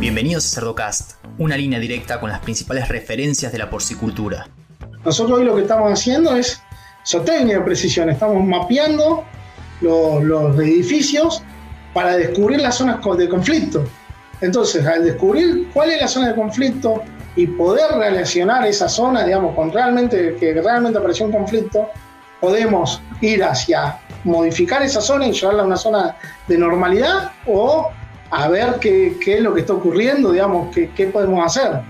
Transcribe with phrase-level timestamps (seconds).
[0.00, 4.48] Bienvenidos a Cerdocast, una línea directa con las principales referencias de la porcicultura.
[5.04, 6.58] Nosotros hoy lo que estamos haciendo es
[7.06, 9.24] zootecnia de precisión, estamos mapeando
[9.82, 11.42] los, los edificios
[11.92, 13.84] para descubrir las zonas de conflicto.
[14.40, 17.02] Entonces, al descubrir cuál es la zona de conflicto
[17.36, 21.90] y poder relacionar esa zona, digamos, con realmente que realmente apareció un conflicto,
[22.40, 26.16] podemos ir hacia modificar esa zona y llevarla a una zona
[26.48, 27.90] de normalidad o
[28.30, 31.80] a ver qué, es lo que está ocurriendo, digamos, qué, qué podemos hacer.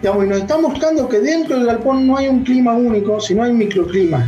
[0.00, 3.42] Digamos, y nos está mostrando que dentro del galpón no hay un clima único, sino
[3.42, 4.26] hay microclimas.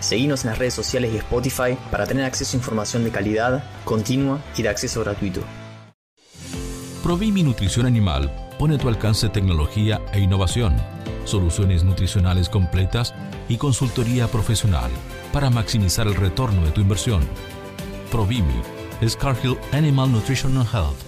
[0.00, 4.40] Seguimos en las redes sociales y Spotify para tener acceso a información de calidad, continua
[4.56, 5.42] y de acceso gratuito.
[7.02, 10.76] Provimi Nutrición Animal pone a tu alcance tecnología e innovación,
[11.24, 13.14] soluciones nutricionales completas
[13.48, 14.90] y consultoría profesional
[15.32, 17.22] para maximizar el retorno de tu inversión.
[18.10, 18.62] Provimi
[19.08, 20.98] Scarhill Animal Nutrition and Health.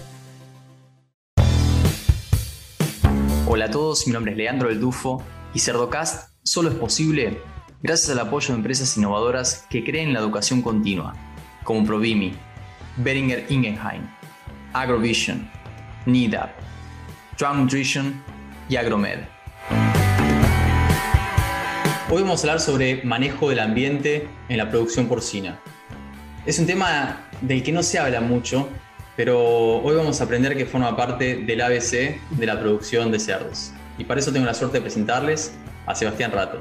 [3.47, 5.23] Hola a todos, mi nombre es Leandro El Dufo
[5.53, 7.39] y Cerdocast solo es posible
[7.83, 11.13] gracias al apoyo de empresas innovadoras que creen en la educación continua,
[11.63, 12.33] como Provimi,
[12.97, 14.07] Beringer Ingenheim,
[14.73, 15.47] Agrovision,
[16.07, 16.49] NIDAP,
[17.37, 18.23] Drum Nutrition
[18.69, 19.19] y Agromed.
[22.09, 25.59] Hoy vamos a hablar sobre manejo del ambiente en la producción porcina.
[26.45, 28.67] Es un tema del que no se habla mucho,
[29.15, 33.71] pero hoy vamos a aprender que forma parte del ABC de la producción de cerdos.
[33.97, 35.53] Y para eso tengo la suerte de presentarles
[35.85, 36.59] a Sebastián Rato.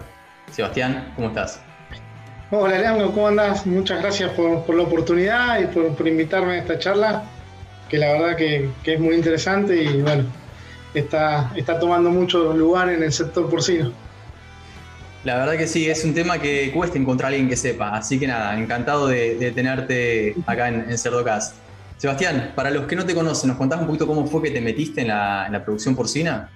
[0.53, 1.61] Sebastián, ¿cómo estás?
[2.53, 3.67] Hola Leandro, ¿cómo andás?
[3.67, 7.25] Muchas gracias por, la oportunidad y por, invitarme a esta charla,
[7.89, 10.27] que la verdad que, es muy interesante y bueno,
[10.95, 13.93] está tomando mucho lugar en el sector porcino.
[15.25, 17.97] La verdad que sí, es un tema que cuesta encontrar a alguien que sepa.
[17.97, 21.57] Así que nada, encantado de, tenerte acá en, en, Cerdocast.
[21.97, 24.61] Sebastián, para los que no te conocen, ¿nos contás un poquito cómo fue que te
[24.61, 26.51] metiste en la, producción porcina?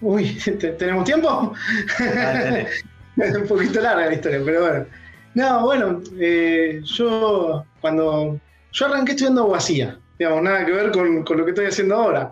[0.00, 0.38] Uy,
[0.78, 1.52] ¿tenemos tiempo?
[1.98, 2.68] Dale, dale.
[3.40, 4.86] un poquito larga la historia, pero bueno.
[5.34, 8.38] No, bueno, eh, yo cuando.
[8.70, 12.30] Yo arranqué estudiando vacía, digamos, nada que ver con, con lo que estoy haciendo ahora.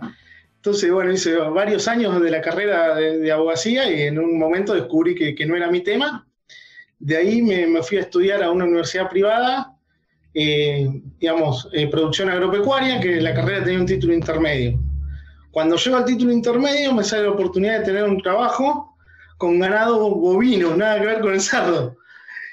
[0.56, 5.14] Entonces, bueno, hice varios años de la carrera de, abogacía y en un momento descubrí
[5.14, 6.26] que, no era mi tema.
[6.98, 9.76] De ahí me, fui a estudiar a una universidad privada,
[10.34, 14.80] eh, digamos, eh, producción agropecuaria, que la carrera tenía un título intermedio.
[15.52, 18.96] Cuando llego al título intermedio me sale la oportunidad de tener un trabajo
[19.38, 21.96] con ganado bovino, nada que ver con el cerdo.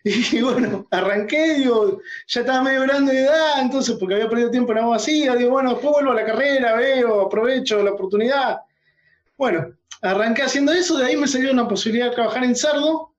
[0.32, 4.72] Y bueno, arranqué, digo, ya estaba medio grande de edad, entonces porque había perdido tiempo
[4.74, 8.60] en agua vacía, digo, bueno, vuelvo a la carrera, veo, aprovecho la oportunidad.
[9.38, 13.14] Bueno, arranqué haciendo eso, de ahí me salió una posibilidad de trabajar en cerdo,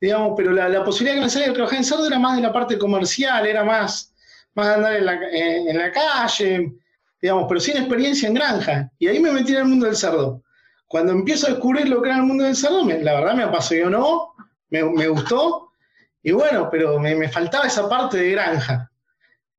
[0.00, 2.52] digamos, pero la, posibilidad que me salió de trabajar en cerdo era más de la
[2.52, 4.14] parte comercial, era más,
[4.54, 6.74] más de andar en la, en, la calle,
[7.20, 8.90] digamos, pero sin experiencia en granja.
[8.98, 10.42] Y ahí me metí en el mundo del cerdo.
[10.86, 14.34] Cuando empiezo a descubrir lo que era el mundo del cerdo, la verdad me apasionó,
[14.70, 15.69] me, me gustó,
[16.22, 18.90] y bueno, pero me, faltaba esa parte de granja.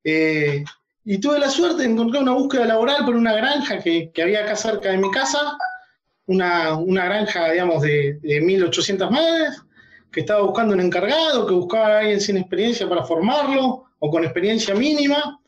[0.04, 0.64] Eh,
[1.04, 4.54] y tuve la suerte de encontrar una búsqueda laboral por una granja que, había acá
[4.54, 5.56] cerca de mi casa,
[6.26, 9.60] una, granja, digamos, de, de 1.800 madres,
[10.12, 14.24] que estaba buscando un encargado, que buscaba a alguien sin experiencia para formarlo, o con
[14.24, 15.40] experiencia mínima.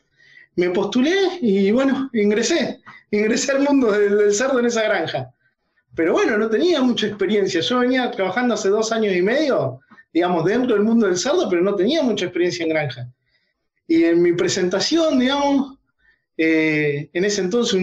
[0.55, 5.31] Me postulé y bueno, ingresé, ingresé al mundo del, del cerdo en esa granja.
[5.95, 7.61] Pero bueno, no tenía mucha experiencia.
[7.61, 9.79] Yo venía trabajando hace dos años y medio
[10.15, 13.09] digamos, dentro del mundo del cerdo, pero no tenía mucha experiencia en granja.
[13.85, 15.77] Y en mi presentación, digamos,
[16.37, 17.77] eh, en ese entonces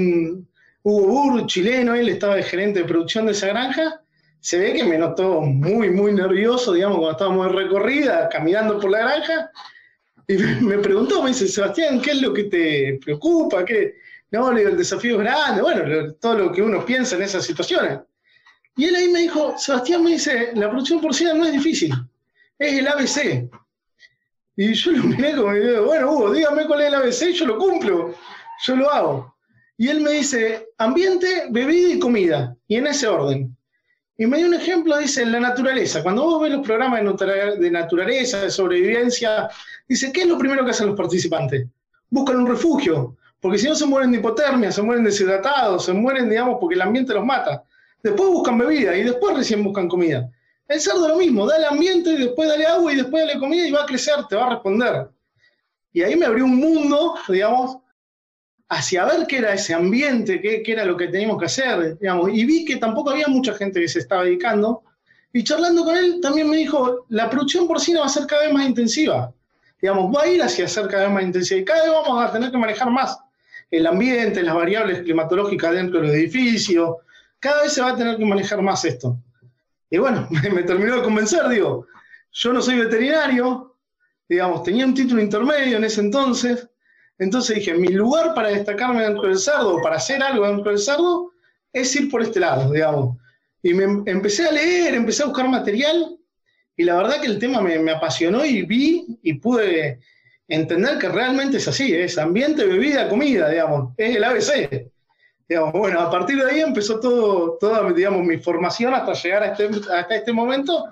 [0.82, 4.00] Hugo Burr, chileno, él estaba de gerente de producción de esa granja,
[4.40, 8.90] se ve que me notó muy, muy nervioso, digamos, cuando estábamos en recorrida, caminando por
[8.90, 9.50] la granja,
[10.26, 13.62] y me preguntó, me dice, Sebastián, ¿qué es lo que te preocupa?
[13.62, 13.96] ¿Qué?
[14.30, 17.98] No, el desafío es grande, bueno, todo lo que uno piensa en esas situaciones.
[18.74, 21.92] Y él ahí me dijo, Sebastián me dice, la producción porcina no es difícil
[22.58, 23.48] es el ABC.
[24.56, 25.52] Y yo lo miré como,
[25.86, 28.14] bueno, Hugo, dígame cuál es el ABC yo lo cumplo,
[28.66, 29.36] yo lo hago.
[29.76, 33.56] Y él me dice, ambiente, bebida y comida, y en ese orden.
[34.16, 36.02] Y me dio un ejemplo, dice, en la naturaleza.
[36.02, 37.02] Cuando vos ves los programas
[37.58, 39.48] de naturaleza, de sobrevivencia,
[39.88, 41.66] dice, ¿qué es lo primero que hacen los participantes?
[42.10, 46.28] Buscan un refugio, porque si no se mueren de hipotermia, se mueren deshidratados, se mueren,
[46.28, 47.64] digamos, porque el ambiente los mata.
[48.02, 50.30] Después buscan bebida y después recién buscan comida.
[50.68, 53.72] El cerdo lo mismo, dale ambiente, y después dale agua y después dale comida y
[53.72, 55.08] va a crecer, te va a responder.
[55.92, 57.78] Y ahí me abrió un mundo, digamos,
[58.68, 62.44] hacia ver qué era ese ambiente, qué, era lo que teníamos que hacer, digamos, y
[62.46, 64.82] vi que tampoco había mucha gente que se estaba dedicando.
[65.34, 68.52] Y charlando con él también me dijo, la producción porcina va a ser cada vez
[68.52, 69.32] más intensiva.
[69.80, 72.32] Digamos, va a ir hacia ser cada vez más intensiva y cada vez vamos a
[72.32, 73.18] tener que manejar más
[73.70, 76.98] el ambiente, las variables climatológicas dentro del edificio.
[77.40, 79.18] Cada vez se va a tener que manejar más esto.
[79.92, 81.86] Y bueno, me, terminó de convencer, digo,
[82.32, 83.76] yo no soy veterinario,
[84.26, 86.66] digamos, tenía un título intermedio en ese entonces,
[87.18, 91.32] entonces dije, mi lugar para destacarme dentro del sardo, para hacer algo dentro del sardo,
[91.74, 93.18] es ir por este lado, digamos.
[93.62, 96.16] Y me empecé a leer, empecé a buscar material,
[96.74, 100.00] y la verdad que el tema me, me apasionó y vi y pude
[100.48, 104.90] entender que realmente es así, es ambiente, bebida, comida, digamos, es el ABC.
[105.52, 109.46] Digamos, bueno, a partir de ahí empezó todo, toda digamos, mi formación hasta llegar a
[109.48, 110.86] este, hasta este momento,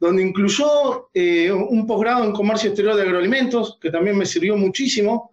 [0.00, 5.32] donde incluyó eh, un posgrado en comercio exterior de agroalimentos, que también me sirvió muchísimo,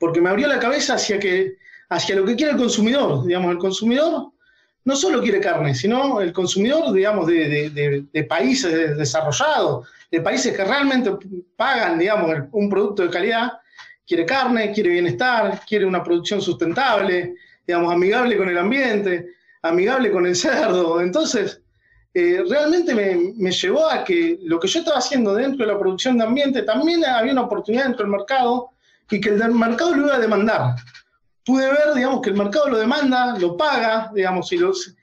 [0.00, 1.58] porque me abrió la cabeza hacia, que,
[1.90, 3.24] hacia lo que quiere el consumidor.
[3.24, 4.32] Digamos, el consumidor
[4.84, 11.12] no solo quiere carne, sino el consumidor, digamos, de, países desarrollados, de países que realmente
[11.54, 13.52] pagan, digamos, un producto de calidad,
[14.04, 17.36] quiere carne, quiere bienestar, quiere una producción sustentable,
[17.66, 19.28] digamos, amigable con el ambiente,
[19.62, 21.00] amigable con el cerdo.
[21.00, 21.60] Entonces,
[22.14, 25.78] eh, realmente me, me, llevó a que lo que yo estaba haciendo dentro de la
[25.78, 28.70] producción de ambiente, también había una oportunidad dentro del mercado
[29.10, 30.74] y que el mercado lo iba a demandar
[31.44, 34.94] pude ver, digamos, que el mercado lo demanda, lo paga, digamos, y los,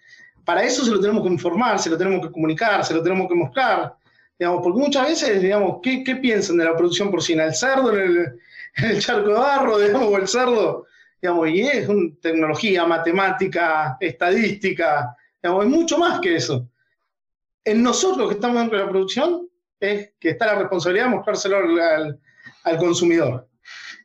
[0.45, 3.27] para eso se lo tenemos que informar, se lo tenemos que comunicar, se lo tenemos
[3.27, 3.95] que mostrar,
[4.37, 7.45] digamos, porque muchas veces, digamos, ¿qué, qué piensan de la producción porcina?
[7.45, 8.39] ¿El cerdo en el,
[8.75, 10.85] el, charco de barro, digamos, o el cerdo?
[11.21, 16.67] Digamos, y es una tecnología, matemática, estadística, digamos, es mucho más que eso.
[17.63, 19.49] En nosotros que estamos dentro de la producción
[19.79, 22.19] es que está la responsabilidad de mostrárselo al,
[22.63, 23.47] al consumidor.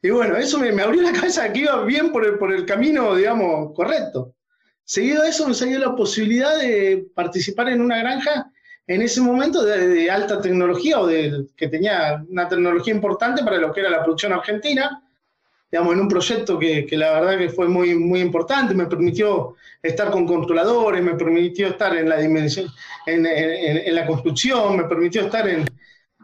[0.03, 3.15] Y bueno, eso me, abrió la cabeza que iba bien por el, por el camino,
[3.15, 4.35] digamos, correcto.
[4.85, 8.51] Seguido a eso me salió la posibilidad de participar en una granja
[8.87, 13.73] en ese momento de, alta tecnología o de, que tenía una tecnología importante para lo
[13.73, 15.03] que era la producción argentina,
[15.75, 19.57] digamos, en un proyecto que, que, la verdad que fue muy, muy importante, me permitió
[19.83, 22.69] estar con controladores, me permitió estar en la dimensión,
[23.07, 25.65] en, en, la construcción, me permitió estar en,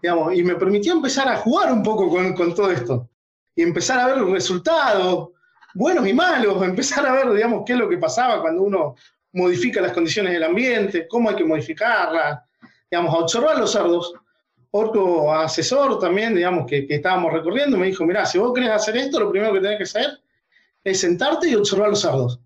[0.01, 3.09] digamos, y me permitió empezar a jugar un poco con, con todo esto
[3.57, 5.31] y empezar a ver resultados,
[5.75, 8.95] buenos y malos, empezar a ver, digamos, qué es lo que pasaba cuando uno
[9.33, 12.39] modifica las condiciones del ambiente, cómo hay que modificarlas,
[12.89, 14.15] digamos, a observar los cerdos.
[14.73, 19.19] Otro asesor también, digamos, que, estábamos recorriendo, me dijo, mira, si vos querés hacer esto,
[19.19, 20.21] lo primero que tenés que hacer
[20.85, 22.41] es sentarte y observar los cerdos.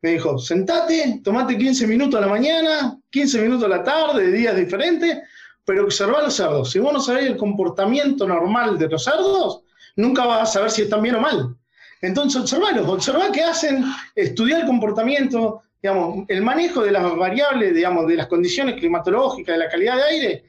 [0.00, 4.32] Me dijo, sentate, tomate 15 minutos a la mañana, 15 minutos a la tarde, de
[4.32, 5.18] días diferentes,
[5.64, 6.70] pero observar los cerdos.
[6.70, 9.62] Si vos no sabés el comportamiento normal de los cerdos,
[9.96, 11.54] nunca vas a saber si están bien o mal.
[12.00, 13.84] Entonces, observalos, observa qué hacen,
[14.16, 19.64] estudiar el comportamiento, digamos, el manejo de las variables, digamos, de las condiciones climatológicas, de
[19.64, 20.44] la calidad de aire.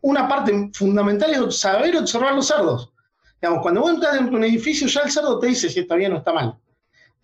[0.00, 2.92] Una parte fundamental es saber observar los cerdos.
[3.40, 5.96] Digamos, cuando vos entras dentro de un edificio, ya el cerdo te dice si está
[5.96, 6.56] bien o está mal.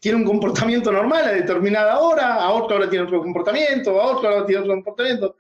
[0.01, 4.31] Tiene un comportamiento normal a determinada hora, a otra hora tiene otro comportamiento, a otra
[4.31, 5.37] hora tiene otro comportamiento.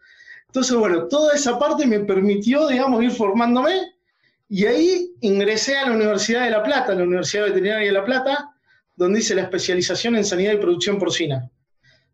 [0.46, 3.94] Entonces, bueno, toda esa parte me permitió, digamos, ir formándome
[4.48, 8.54] y ahí ingresé a la Universidad de La Plata, la Universidad Veterinaria de La Plata,
[8.94, 11.50] donde hice la especialización en sanidad y producción porcina.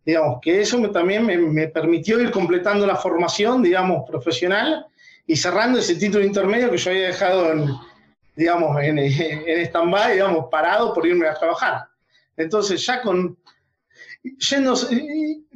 [0.05, 4.87] Digamos, que eso también me, permitió ir completando la formación, digamos, profesional
[5.27, 7.69] y cerrando ese título intermedio que yo había dejado en,
[8.37, 11.87] digamos, en, en stand-by, digamos, parado por irme a trabajar.
[12.37, 13.37] Entonces ya con,
[14.23, 14.77] yendo,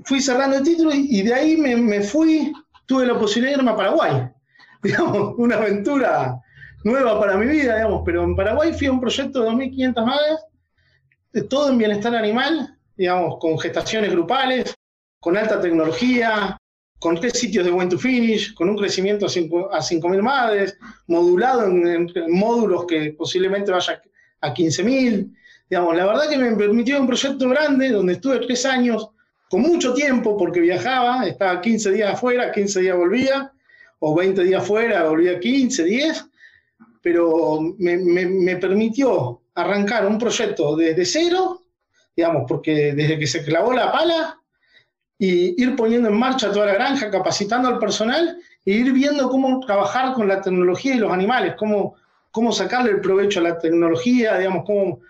[0.05, 2.53] fui cerrando el título y, de ahí me, me, fui,
[2.87, 4.29] tuve la posibilidad de irme a Paraguay.
[4.83, 6.41] Digamos, una aventura
[6.85, 11.49] nueva para mi vida, digamos, pero en Paraguay fui a un proyecto de 2.500 madres,
[11.49, 14.75] todo en bienestar animal, digamos, con gestaciones grupales,
[15.21, 16.59] con alta tecnología,
[17.05, 22.11] con tres sitios de Went to Finish, con un crecimiento a 5.000 madres, modulado en,
[22.31, 24.01] módulos que posiblemente vaya
[24.41, 25.31] a 15.000.
[25.69, 29.11] Digamos, la verdad que me permitió un proyecto grande donde estuve tres años
[29.51, 33.53] con mucho tiempo porque viajaba, estaba 15 días afuera, 15 días volvía,
[33.99, 36.25] o 20 días afuera, volvía 15, 10,
[37.03, 41.61] pero me, permitió arrancar un proyecto desde cero,
[42.17, 44.41] digamos, porque desde que se clavó la pala,
[45.19, 49.61] y ir poniendo en marcha toda la granja, capacitando al personal e ir viendo cómo
[49.61, 51.97] trabajar con la tecnología y los animales, cómo,
[52.31, 55.01] cómo sacarle el provecho a la tecnología, digamos, cómo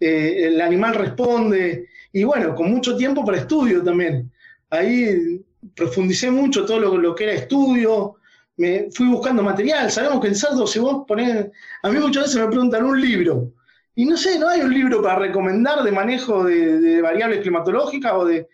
[0.00, 4.30] eh, el animal responde, y bueno, con mucho tiempo para estudio también.
[4.70, 5.40] Ahí
[5.74, 8.16] profundicé mucho todo lo, que era estudio,
[8.56, 9.90] me fui buscando material.
[9.90, 11.46] Sabemos que el cerdo, si vos ponés.
[11.82, 13.52] A mí muchas veces me preguntan un libro.
[13.94, 18.24] Y no sé, no hay un libro para recomendar de manejo de, variables climatológicas o
[18.24, 18.48] de,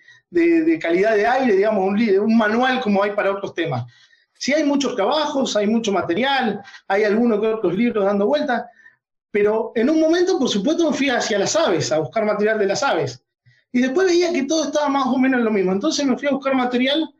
[0.80, 3.84] calidad de aire, digamos, un, un manual como hay para otros temas.
[4.34, 8.64] Si hay muchos trabajos, hay mucho material, hay algunos que otros libros dando vueltas,
[9.30, 12.66] Pero en un momento, por supuesto, me fui hacia las aves, a buscar material de
[12.66, 13.22] las aves.
[13.72, 15.72] Y después veía que todo estaba más o menos lo mismo.
[15.72, 17.12] Entonces me fui a buscar material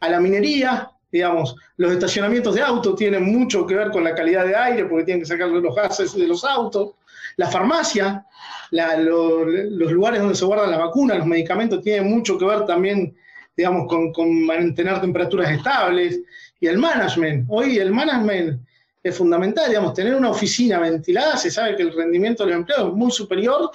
[0.00, 4.46] a la minería, digamos, los estacionamientos de autos tienen mucho que ver con la calidad
[4.46, 6.92] de aire porque tienen que sacar los gases de los autos.
[7.36, 8.24] La farmacia,
[8.70, 13.14] los lugares donde se guardan las vacunas, los medicamentos, tienen mucho que ver también,
[13.54, 16.18] digamos, con, mantener temperaturas estables.
[16.58, 18.62] Y el management, hoy el management
[19.02, 22.94] es fundamental, digamos, tener una oficina ventilada, se sabe que el rendimiento del empleo es
[22.94, 23.70] muy superior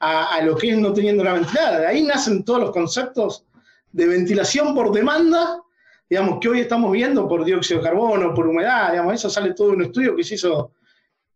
[0.00, 1.80] a, a lo que es no teniendo la ventilada.
[1.80, 3.44] De ahí nacen todos los conceptos
[3.92, 5.63] de ventilación por demanda
[6.08, 9.68] digamos, que hoy estamos viendo por dióxido de carbono, por humedad, digamos, eso sale todo
[9.68, 10.72] de un estudio que se hizo,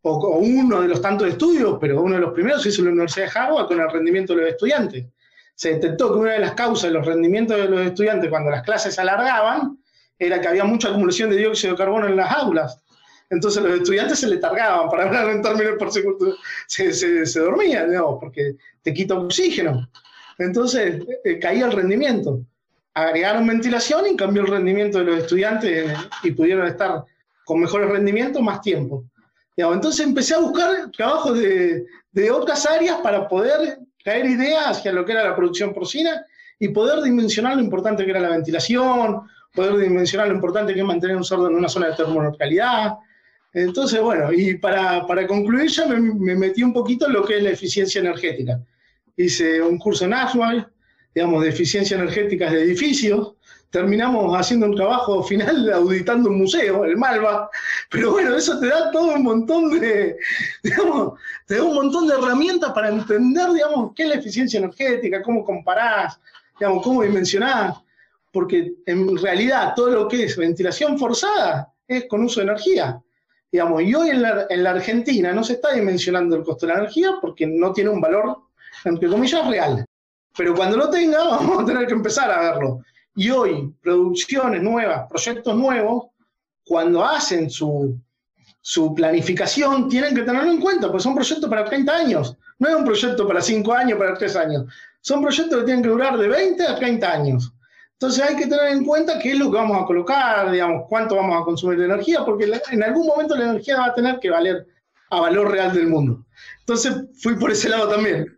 [0.03, 2.93] o, uno de los tantos estudios, pero uno de los primeros se hizo en la
[2.93, 5.07] Universidad de Harvard con el rendimiento de los estudiantes.
[5.55, 8.63] Se detectó que una de las causas de los rendimientos de los estudiantes cuando las
[8.63, 9.79] clases se alargaban
[10.19, 12.81] era que había mucha acumulación de dióxido de carbono en las aulas.
[13.31, 18.19] Entonces los estudiantes se letargaban, para hablar en términos por segundo, se, se, dormían, digamos,
[18.21, 19.89] porque te quita oxígeno.
[20.39, 22.41] Entonces eh, caía el rendimiento
[23.07, 27.05] agregaron ventilación y cambió el rendimiento de los estudiantes y pudieron estar
[27.45, 29.05] con mejores rendimientos más tiempo.
[29.57, 35.05] Entonces empecé a buscar trabajos de, de, otras áreas para poder traer ideas hacia lo
[35.05, 36.25] que era la producción porcina
[36.61, 40.87] y poder dimensionar lo importante que era la ventilación, poder dimensionar lo importante que es
[40.87, 42.99] mantener un sordo en una zona de termoneutralidad.
[43.53, 47.39] Entonces, bueno, y para, para concluir ya me, me, metí un poquito en lo que
[47.39, 48.61] es la eficiencia energética.
[49.17, 50.67] Hice un curso en Ashwell,
[51.15, 53.35] digamos, de eficiencia energética de edificios.
[53.71, 57.51] Terminamos haciendo un trabajo final auditando un museo, el Malva,
[57.91, 60.17] pero bueno, eso te da todo un montón de,
[60.63, 65.23] digamos, te da un montón de herramientas para entender, digamos, qué es la eficiencia energética,
[65.23, 66.19] cómo comparás,
[66.59, 67.79] digamos, cómo dimensionás,
[68.33, 73.03] porque en realidad todo lo que es ventilación forzada es con uso de energía.
[73.51, 76.75] Digamos, y hoy en la, en la Argentina no se está dimensionando el costo de
[76.75, 78.43] la energía porque no tiene un valor,
[78.85, 79.88] entre comillas, real.
[80.39, 82.81] Pero cuando lo tenga, vamos a tener que empezar a verlo.
[83.17, 86.07] Y hoy, producciones nuevas, proyectos nuevos,
[86.65, 87.99] cuando hacen su,
[88.61, 92.37] su planificación, tienen que tenerlo en cuenta, porque son proyectos para 30 años.
[92.61, 94.73] No es un proyecto para 5 años, para 3 años.
[95.01, 97.53] Son proyectos que tienen que durar de 20 a 30 años.
[97.95, 101.17] Entonces hay que tener en cuenta qué es lo que vamos a colocar, digamos, cuánto
[101.17, 104.31] vamos a consumir de energía, porque en algún momento la energía va a tener que
[104.31, 104.65] valer
[105.11, 106.25] a valor real del mundo.
[106.61, 108.38] Entonces fui por ese lado también.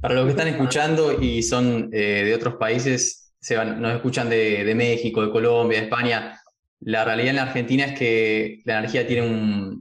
[0.00, 4.72] Para los que están escuchando y son eh, de otros países, se nos escuchan de,
[4.74, 6.40] México, de Colombia, de España,
[6.80, 9.02] la realidad en la Argentina es que la energía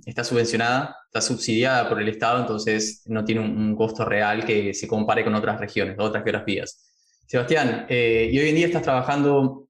[0.06, 4.88] está subvencionada, está subsidiada por el Estado, entonces no tiene un, costo real que se
[4.88, 6.92] compare con otras regiones, otras geografías.
[7.26, 9.68] Sebastián, eh, y hoy en día estás trabajando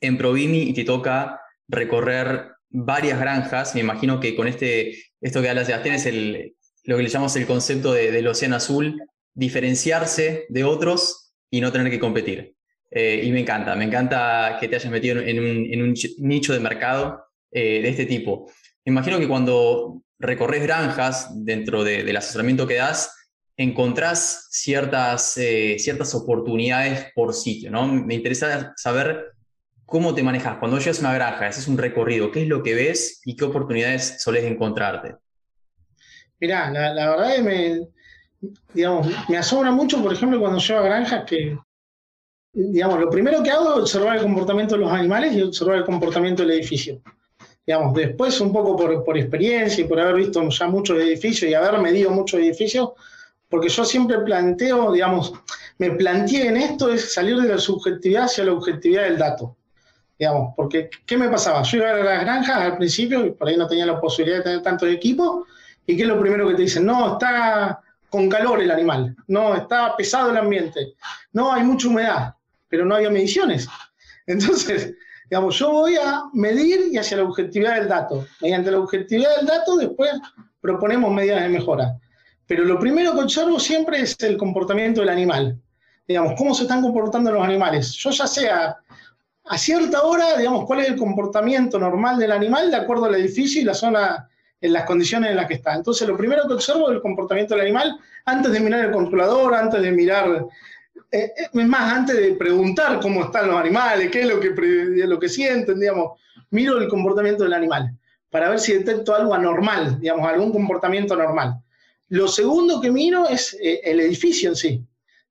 [0.00, 3.74] en Provimi y te toca recorrer varias granjas.
[3.74, 6.04] Me imagino que con este, esto que habla Sebastián es
[6.84, 9.00] lo que le llamamos el concepto del océano azul,
[9.36, 12.56] diferenciarse de otros y no tener que competir.
[12.90, 17.26] Eh, y me encanta, me encanta que te hayas metido en un, nicho de mercado
[17.50, 18.50] eh, de este tipo.
[18.84, 23.12] Me imagino que cuando recorres granjas dentro del asesoramiento que das,
[23.58, 27.86] encontrás ciertas, eh, ciertas oportunidades por sitio, ¿no?
[27.86, 29.32] Me interesa saber
[29.84, 30.58] cómo te manejas.
[30.58, 33.44] Cuando llegas a una granja, haces un recorrido, ¿qué es lo que ves y qué
[33.44, 35.16] oportunidades solés encontrarte?
[36.40, 37.95] Mirá, la, la verdad es que me,
[38.72, 41.58] digamos, me asombra mucho, por ejemplo, cuando llevo a granjas que,
[42.52, 45.84] digamos, lo primero que hago es observar el comportamiento de los animales y observar el
[45.84, 47.00] comportamiento del edificio.
[47.66, 51.54] Digamos, después un poco por, por experiencia y por haber visto ya muchos edificios y
[51.54, 52.90] haber medido muchos edificios,
[53.48, 55.32] porque yo siempre planteo, digamos,
[55.78, 59.56] me planteé en esto es salir de la subjetividad hacia la objetividad del dato.
[60.18, 61.62] Digamos, porque ¿qué me pasaba?
[61.62, 64.44] Yo iba a las granjas al principio y por ahí no tenía la posibilidad de
[64.44, 65.44] tener tanto equipo,
[65.86, 66.86] y ¿qué es lo primero que te dicen?
[66.86, 67.80] No, está
[68.16, 70.94] con calor el animal, no, está pesado el ambiente,
[71.34, 72.34] no, hay mucha humedad,
[72.66, 73.68] pero no había mediciones.
[74.26, 74.94] Entonces,
[75.28, 78.26] digamos, yo voy a medir y hacia la objetividad del dato.
[78.40, 80.12] Mediante la objetividad del dato, después
[80.62, 81.98] proponemos medidas de mejora.
[82.46, 85.60] Pero lo primero que observo siempre es el comportamiento del animal.
[86.08, 87.92] Digamos, cómo se están comportando los animales.
[87.96, 88.78] Yo ya sea
[89.44, 93.60] a cierta hora, digamos, cuál es el comportamiento normal del animal de acuerdo al edificio
[93.60, 94.30] y la zona
[94.60, 95.74] en las condiciones en las que está.
[95.74, 99.54] Entonces, lo primero que observo es el comportamiento del animal antes de mirar el controlador,
[99.54, 100.46] antes de mirar,
[101.12, 104.50] eh, eh, es más, antes de preguntar cómo están los animales, qué es lo que,
[104.50, 106.18] lo que sienten, digamos,
[106.50, 107.96] miro el comportamiento del animal
[108.30, 111.60] para ver si detecto algo anormal, digamos, algún comportamiento normal.
[112.08, 114.84] Lo segundo que miro es eh, el edificio en sí.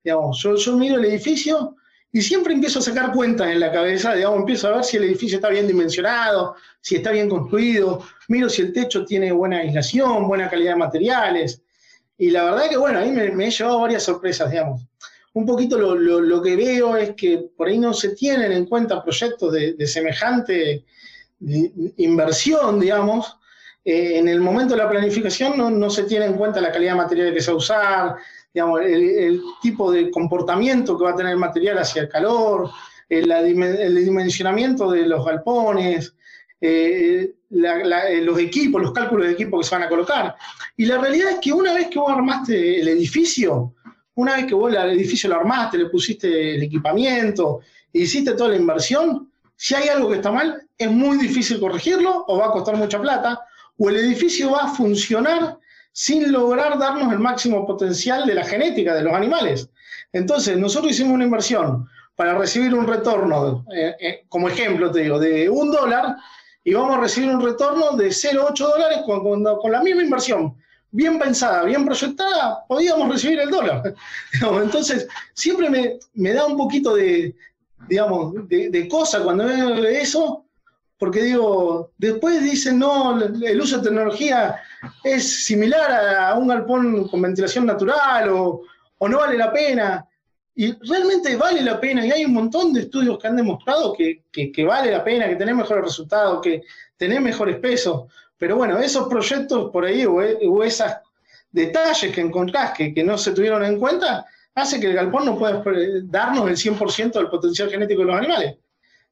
[0.04, 1.76] Digamos, yo, yo miro el edificio
[2.16, 5.04] y siempre empiezo a sacar cuentas en la cabeza, digamos, empiezo a ver si el
[5.04, 10.26] edificio está bien dimensionado, si está bien construido, miro si el techo tiene buena aislación,
[10.26, 11.62] buena calidad de materiales.
[12.18, 14.82] Y la verdad que, bueno, ahí me, he llevado varias sorpresas, digamos.
[15.34, 19.52] Un poquito lo, que veo es que por ahí no se tienen en cuenta proyectos
[19.52, 20.86] de, semejante
[21.98, 23.38] inversión, digamos.
[23.84, 26.94] Eh, en el momento de la planificación no, no, se tiene en cuenta la calidad
[26.94, 28.16] de materiales que se va a usar,
[28.56, 32.72] digamos, el, tipo de comportamiento que va a tener el material hacia el calor,
[33.10, 36.16] el, el dimensionamiento de los galpones,
[36.62, 40.38] eh, eh, los equipos, los cálculos de equipo que se van a colocar.
[40.78, 43.74] Y la realidad es que una vez que vos armaste el edificio,
[44.14, 47.60] una vez que vos el edificio lo armaste, le pusiste el equipamiento,
[47.92, 52.38] hiciste toda la inversión, si hay algo que está mal, es muy difícil corregirlo o
[52.38, 53.42] va a costar mucha plata,
[53.78, 55.60] o el edificio va a funcionar
[55.98, 59.70] sin lograr darnos el máximo potencial de la genética de los animales.
[60.12, 61.88] Entonces, nosotros hicimos una inversión
[62.18, 66.18] para recibir un retorno, eh, eh, como ejemplo te digo, de un dólar,
[66.66, 70.58] y vamos a recibir un retorno de 0,8 dólares con, la misma inversión.
[70.92, 73.94] Bien pensada, bien proyectada, podíamos recibir el dólar.
[74.64, 75.70] Entonces, siempre
[76.14, 77.34] me, da un poquito de,
[77.88, 80.45] digamos, de, de cosa cuando veo eso,
[81.06, 84.60] porque digo, después dicen, no, el uso de tecnología
[85.04, 88.64] es similar a un galpón con ventilación natural o,
[89.02, 90.04] no vale la pena.
[90.56, 94.24] Y realmente vale la pena, y hay un montón de estudios que han demostrado que,
[94.66, 96.64] vale la pena, que tenés mejores resultados, que
[96.98, 98.12] tenés mejores pesos.
[98.36, 100.92] Pero bueno, esos proyectos por ahí o, o esos
[101.52, 105.38] detalles que encontrás que, que no se tuvieron en cuenta, hace que el galpón no
[105.38, 105.64] pueda
[106.06, 108.56] darnos el 100% del potencial genético de los animales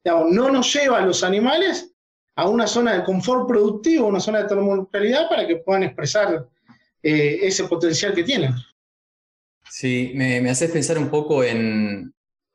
[0.04, 1.94] no nos lleva a los animales
[2.36, 6.48] a una zona de confort productivo, una zona de termolocalidad para que puedan expresar
[7.02, 8.54] eh, ese potencial que tienen.
[9.70, 12.12] Sí, me, me haces pensar un poco en,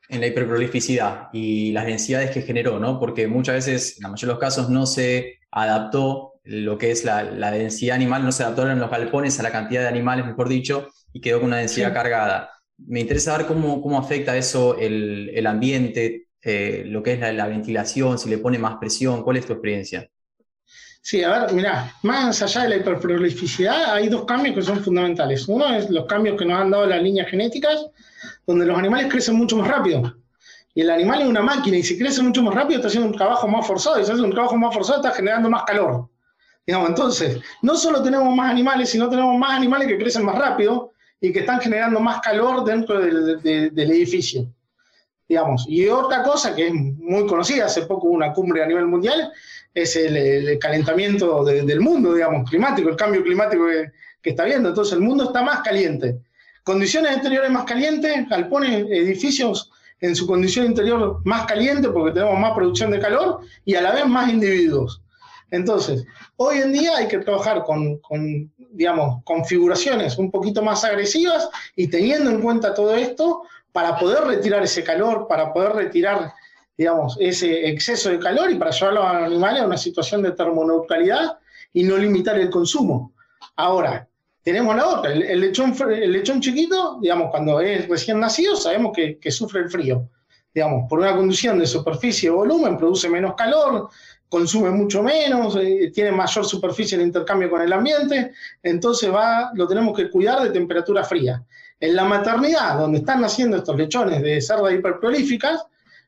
[0.09, 2.99] la hiperprolificidad y las densidades que generó, ¿no?
[2.99, 7.05] Porque muchas veces, en la mayoría de los casos, no se adaptó lo que es
[7.05, 10.87] la, densidad animal, no se adaptaron los galpones a la cantidad de animales, mejor dicho,
[11.13, 12.49] y quedó con una densidad cargada.
[12.77, 17.47] Me interesa ver cómo, cómo afecta eso el, el ambiente, eh, lo que es la,
[17.47, 19.23] ventilación, si le pone más presión?
[19.23, 20.09] ¿Cuál es tu experiencia?
[21.01, 25.47] Sí, a ver, mira, más allá de la hiperprolificidad, hay dos cambios que son fundamentales.
[25.47, 27.87] Uno es los cambios que nos han dado las líneas genéticas,
[28.45, 30.15] donde los animales crecen mucho más rápido.
[30.75, 33.15] Y el animal es una máquina y si crece mucho más rápido está haciendo un
[33.15, 36.09] trabajo más forzado y si hace un trabajo más forzado está generando más calor.
[36.65, 40.91] Digamos, entonces, no solo tenemos más animales, sino tenemos más animales que crecen más rápido
[41.19, 44.47] y que están generando más calor dentro del edificio
[45.29, 45.65] digamos.
[45.69, 49.31] Y otra cosa que es muy conocida, hace poco hubo una cumbre a nivel mundial,
[49.73, 53.65] es el, calentamiento del mundo, digamos, climático, el cambio climático
[54.21, 54.69] que, está viendo.
[54.69, 56.17] Entonces el mundo está más caliente.
[56.63, 62.53] Condiciones exteriores más calientes, galpones, edificios en su condición interior más caliente porque tenemos más
[62.53, 65.01] producción de calor y a la vez más individuos.
[65.51, 66.05] Entonces,
[66.37, 71.87] hoy en día hay que trabajar con, con, digamos, configuraciones un poquito más agresivas y
[71.87, 73.41] teniendo en cuenta todo esto,
[73.79, 76.33] para poder retirar ese calor, para poder retirar,
[76.77, 80.33] digamos, ese exceso de calor y para llevarlo a los animales a una situación de
[80.33, 81.37] termoneutralidad
[81.71, 83.13] y no limitar el consumo.
[83.55, 84.05] Ahora,
[84.43, 89.31] tenemos la otra, el, lechón, el lechón chiquito, digamos, cuando es recién nacido, sabemos que,
[89.31, 90.09] sufre el frío.
[90.53, 93.87] Digamos, por una condición de superficie o volumen, produce menos calor,
[94.27, 99.65] consume mucho menos, eh, tiene mayor superficie de intercambio con el ambiente, entonces va, lo
[99.69, 101.41] tenemos que cuidar de temperatura fría.
[101.81, 105.65] En la maternidad, donde están naciendo estos lechones de cerdas hiperprolíficas,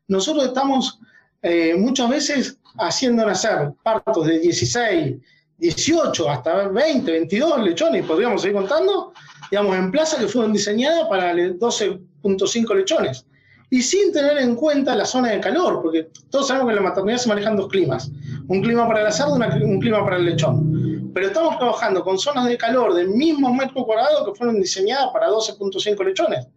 [0.07, 0.99] nosotros estamos
[1.41, 5.15] eh, muchas veces haciendo nacer partos de 16,
[5.57, 9.13] 18, hasta 20, 22 lechones, podríamos seguir contando,
[9.49, 13.25] digamos, en plaza que fueron diseñadas para 12.5 lechones.
[13.69, 16.89] Y sin tener en cuenta la zona de calor, porque todos sabemos que en la
[16.89, 18.11] maternidad se manejan dos climas,
[18.49, 22.17] un clima para la cerda y un clima para el lechón pero estamos trabajando con
[22.17, 26.47] zonas de calor del mismo metro cuadrado que fueron diseñadas para 12.5 lechones,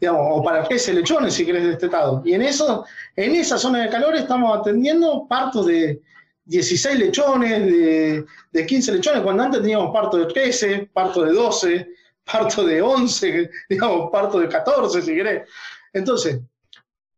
[0.00, 2.22] digamos, o para 13 lechones si querés destetado.
[2.24, 6.00] Y en, eso, en esa zona de calor estamos atendiendo partos de
[6.44, 11.88] 16 lechones, de, de 15 lechones, cuando antes teníamos parto de 13, parto de 12,
[12.24, 15.48] parto de 11, digamos, parto de 14 si querés.
[15.92, 16.40] Entonces,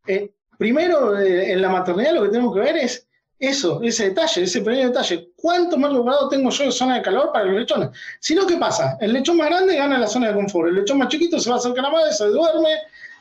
[0.07, 3.07] eh, primero eh, en la maternidad lo que tenemos que ver es
[3.39, 5.28] eso, ese detalle, ese pequeño detalle.
[5.41, 7.91] ¿Cuánto más logrado tengo yo de zona de calor para los lechones?
[8.19, 8.99] Si no, ¿qué pasa?
[9.01, 10.69] El lechón más grande gana la zona de confort.
[10.69, 12.71] El lechón más chiquito se va a acercar a la madre, se duerme,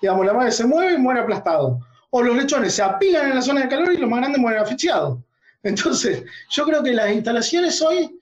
[0.02, 1.80] digamos, la madre se mueve y muere aplastado.
[2.10, 4.62] O los lechones se apilan en la zona de calor y los más grandes mueren
[4.62, 5.20] asfixiados.
[5.62, 8.20] Entonces, yo creo que las instalaciones hoy,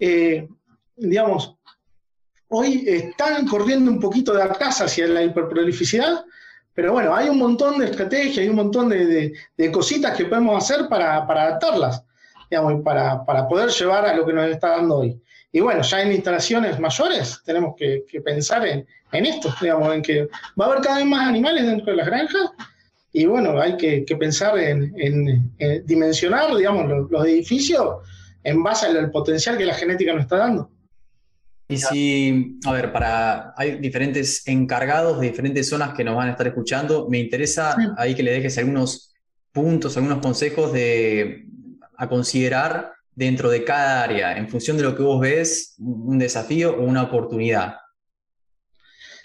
[0.00, 0.48] eh,
[0.96, 1.54] digamos,
[2.48, 6.24] hoy están corriendo un poquito de atrás hacia la hiperprolificidad,
[6.74, 9.32] Pero bueno, hay un montón de estrategias, hay un montón de,
[9.72, 12.04] cositas que podemos hacer para, adaptarlas,
[12.50, 15.20] digamos, para, para, poder llevar a lo que nos está dando hoy.
[15.50, 20.28] Y bueno, ya en instalaciones mayores tenemos que, pensar en, esto, digamos, en que
[20.60, 22.50] va a haber cada vez más animales dentro de las granjas
[23.12, 25.52] y bueno, hay que, pensar en,
[25.86, 27.96] dimensionar, digamos, los, edificios
[28.44, 30.70] en base al potencial que la genética nos está dando.
[31.70, 36.30] Y si, a ver, para hay diferentes encargados de diferentes zonas que nos van a
[36.32, 39.14] estar escuchando, me interesa ahí que le dejes algunos
[39.52, 41.46] puntos, algunos consejos de,
[41.98, 46.76] a considerar dentro de cada área, en función de lo que vos ves, un desafío
[46.76, 47.74] o una oportunidad.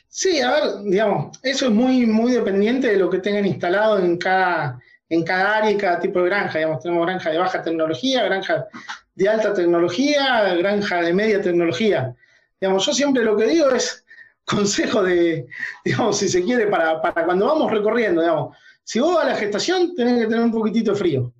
[0.10, 4.18] Sí, a ver, digamos, eso es muy, muy dependiente de lo que tengan instalado en
[4.18, 6.58] cada, en cada área y cada tipo de granja.
[6.58, 8.68] Digamos, tenemos granja de baja tecnología, granja
[9.16, 12.16] de alta tecnología, granja de media tecnología.
[12.60, 14.04] Digamos, yo siempre lo que digo es
[14.46, 15.48] consejo de,
[15.86, 20.22] digamos, si se quiere, para, cuando vamos recorriendo, digamos, si vos a la gestación, tenés
[20.22, 21.34] que tener un poquitito de frío.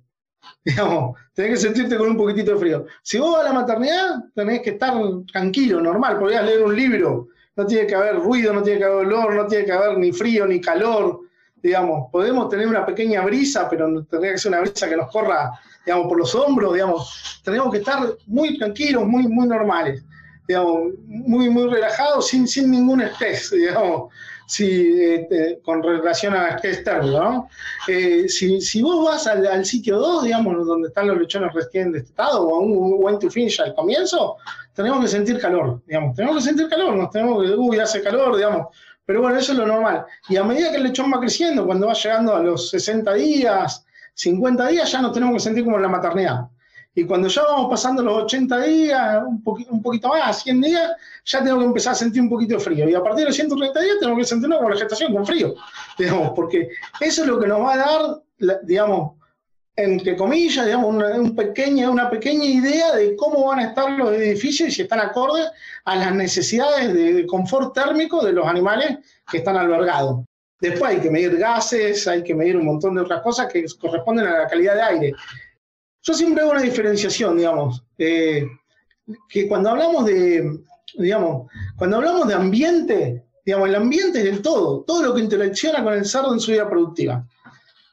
[0.64, 2.86] Digamos, tenés que sentirte con un poquitito de frío.
[3.02, 4.94] Si vos vas a la maternidad, tenés que estar
[5.30, 9.06] tranquilo, normal, podrías leer un libro, no tiene que haber ruido, no tiene que haber
[9.06, 11.20] olor, no tiene que haber ni frío ni calor,
[11.64, 15.50] digamos, podemos tener una pequeña brisa, pero tendría que ser una brisa que nos corra,
[15.86, 20.04] digamos, por los hombros, digamos, tenemos que estar muy tranquilos, muy, muy normales.
[20.46, 24.12] Digamos, muy, muy relajado, sin, sin ningún estrés, digamos,
[24.46, 27.48] si, este, con relación a externo, ¿no?
[27.88, 32.40] Eh, si, si, vos vas al, sitio 2, digamos, donde están los lechones recién destetados,
[32.40, 34.36] o a un went to finish al comienzo,
[34.74, 38.36] tenemos que sentir calor, digamos, tenemos que sentir calor, nos tenemos que, uy, hace calor,
[38.36, 38.68] digamos,
[39.06, 40.04] pero bueno, eso es lo normal.
[40.28, 43.84] Y a medida que el lechón va creciendo, cuando va llegando a los 60 días,
[44.14, 46.48] 50 días, ya nos tenemos que sentir como en la maternidad.
[46.96, 50.92] Y cuando ya vamos pasando los 80 días, un, poquito más, 100 días,
[51.24, 52.88] ya tengo que empezar a sentir un poquito de frío.
[52.88, 55.54] Y a partir de los 130 días tengo que sentirnos con la gestación con frío,
[55.98, 56.68] digamos, porque
[57.00, 59.12] eso es lo que nos va a dar, digamos,
[59.76, 64.12] entre comillas, digamos, una, un pequeña, una pequeña idea de cómo van a estar los
[64.12, 65.48] edificios y si están acordes
[65.84, 70.24] a las necesidades de confort térmico de los animales que están albergados.
[70.60, 74.28] Después hay que medir gases, hay que medir un montón de otras cosas que corresponden
[74.28, 75.14] a la calidad de aire.
[76.04, 78.46] Yo siempre hago una diferenciación, digamos, eh,
[79.28, 80.60] que cuando hablamos de,
[80.98, 85.82] digamos, cuando hablamos de ambiente, digamos, el ambiente es el todo, todo lo que interacciona
[85.82, 87.26] con el cerdo en su vida productiva.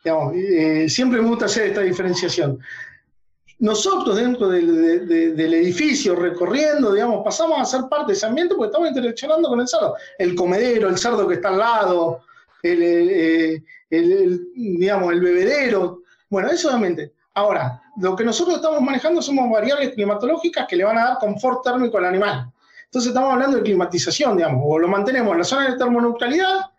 [0.03, 2.59] Digamos, eh, siempre me gusta hacer esta diferenciación.
[3.59, 8.89] Nosotros dentro del, edificio, recorriendo, digamos, pasamos a ser parte de ese ambiente porque estamos
[8.89, 9.95] interaccionando con el cerdo.
[10.17, 12.23] El comedero, el cerdo que está al lado,
[12.61, 13.63] el,
[14.55, 16.01] digamos, el bebedero.
[16.29, 17.13] Bueno, eso obviamente.
[17.33, 21.63] Ahora, lo que nosotros estamos manejando somos variables climatológicas que le van a dar confort
[21.63, 22.51] térmico al animal.
[22.85, 26.71] Entonces estamos hablando de climatización, digamos, o lo mantenemos en la zona de termoneutralidad,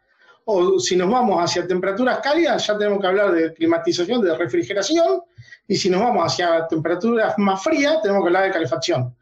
[0.44, 5.22] o si nos vamos hacia temperaturas cálidas, ya tenemos que hablar de climatización, de refrigeración,
[5.68, 9.14] y si nos vamos hacia temperaturas más frías, tenemos que hablar de calefacción.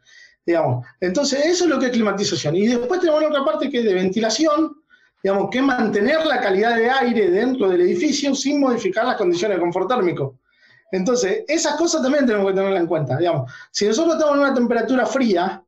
[0.43, 0.83] Digamos.
[0.99, 2.55] Entonces, eso es lo que es climatización.
[2.55, 4.75] Y después tenemos otra parte que es de ventilación,
[5.21, 9.57] digamos, que es mantener la calidad de aire dentro del edificio sin modificar las condiciones
[9.57, 10.40] de confort térmico.
[10.91, 13.17] Entonces, esas cosas también tenemos que tenerlas en cuenta.
[13.17, 15.63] Digamos, si nosotros estamos en una temperatura fría,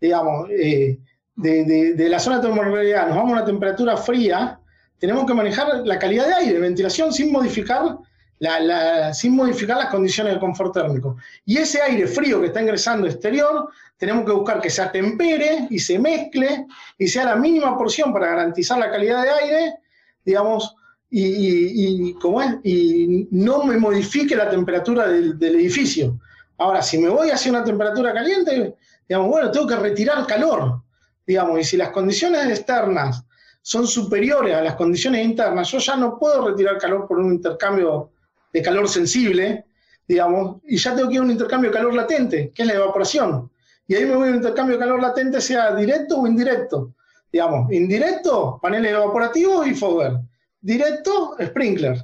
[0.00, 0.98] digamos, eh,
[1.36, 4.60] de, la zona de termorrealidad, nos vamos a una temperatura fría,
[4.98, 7.98] tenemos que manejar la calidad de aire, ventilación, sin modificar,
[9.12, 11.16] sin modificar las condiciones de confort térmico.
[11.46, 15.78] Y ese aire frío que está ingresando exterior, tenemos que buscar que se atempere y
[15.78, 16.66] se mezcle
[16.98, 19.74] y sea la mínima porción para garantizar la calidad de aire,
[20.24, 20.76] digamos,
[21.10, 26.18] y, como es, y no me modifique la temperatura del, edificio.
[26.58, 28.76] Ahora, si me voy hacia una temperatura caliente,
[29.08, 30.82] digamos, bueno, tengo que retirar calor,
[31.26, 33.24] digamos, y si las condiciones externas
[33.62, 38.10] son superiores a las condiciones internas, yo ya no puedo retirar calor por un intercambio
[38.52, 39.66] de calor sensible,
[40.06, 42.74] digamos, y ya tengo que ir a un intercambio de calor latente, que es la
[42.74, 43.50] evaporación.
[43.86, 46.94] Y ahí me voy a un intercambio de calor latente, sea directo o indirecto.
[47.30, 50.18] Digamos, indirecto, paneles evaporativos y fogger
[50.68, 51.96] directo, sprinkler.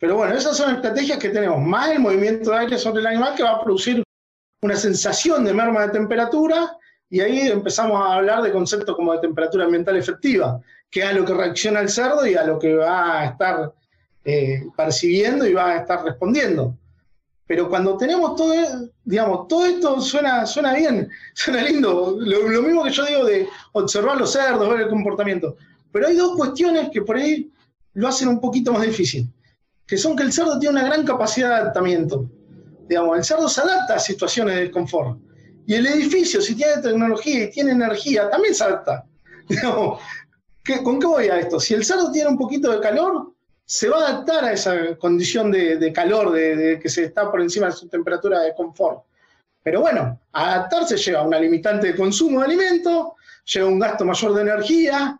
[0.00, 3.36] Pero bueno, esas son estrategias que tenemos, más el movimiento de aire sobre el animal
[3.36, 4.02] que va a producir
[4.62, 6.76] una sensación de merma de temperatura
[7.08, 11.12] y ahí empezamos a hablar de conceptos como de temperatura ambiental efectiva, que es a
[11.12, 13.72] lo que reacciona el cerdo y a lo que va a estar
[14.24, 16.74] eh, percibiendo y va a estar respondiendo.
[17.46, 18.54] Pero cuando tenemos todo,
[19.04, 23.48] digamos, todo esto suena, suena bien, suena lindo, lo, lo mismo que yo digo de
[23.72, 25.56] observar los cerdos, ver el comportamiento.
[25.92, 27.50] Pero hay dos cuestiones que por ahí
[27.94, 29.28] lo hacen un poquito más difícil,
[29.86, 32.30] que son que el cerdo tiene una gran capacidad de adaptamiento.
[32.88, 35.18] Digamos, el cerdo se adapta a situaciones de desconfort.
[35.66, 39.04] Y el edificio, si tiene tecnología y tiene energía, también se adapta.
[40.84, 41.58] ¿Con qué voy a esto?
[41.58, 43.32] Si el cerdo tiene un poquito de calor,
[43.64, 47.66] se va a adaptar a esa condición de, calor, de, que se está por encima
[47.66, 49.04] de su temperatura de confort.
[49.62, 54.42] Pero bueno, adaptarse lleva una limitante de consumo de alimento, lleva un gasto mayor de
[54.42, 55.16] energía,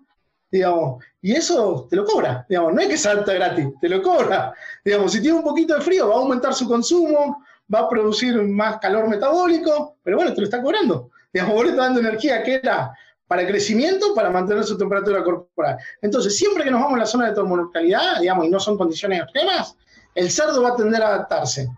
[0.51, 4.53] digamos, y eso te lo cobra, digamos, no es que salta gratis, te lo cobra.
[4.85, 8.41] Digamos, si tiene un poquito de frío, va a aumentar su consumo, va a producir
[8.43, 11.11] más calor metabólico, pero bueno, te lo está cobrando.
[11.33, 12.93] Digamos, vos le estás dando energía que era
[13.29, 15.77] para crecimiento, para mantener su temperatura corporal.
[16.03, 19.23] Entonces, siempre que nos vamos a la zona de termoneutralidad, digamos, y no son condiciones
[19.23, 19.77] extremas,
[20.17, 21.69] el cerdo va a tender a adaptarse.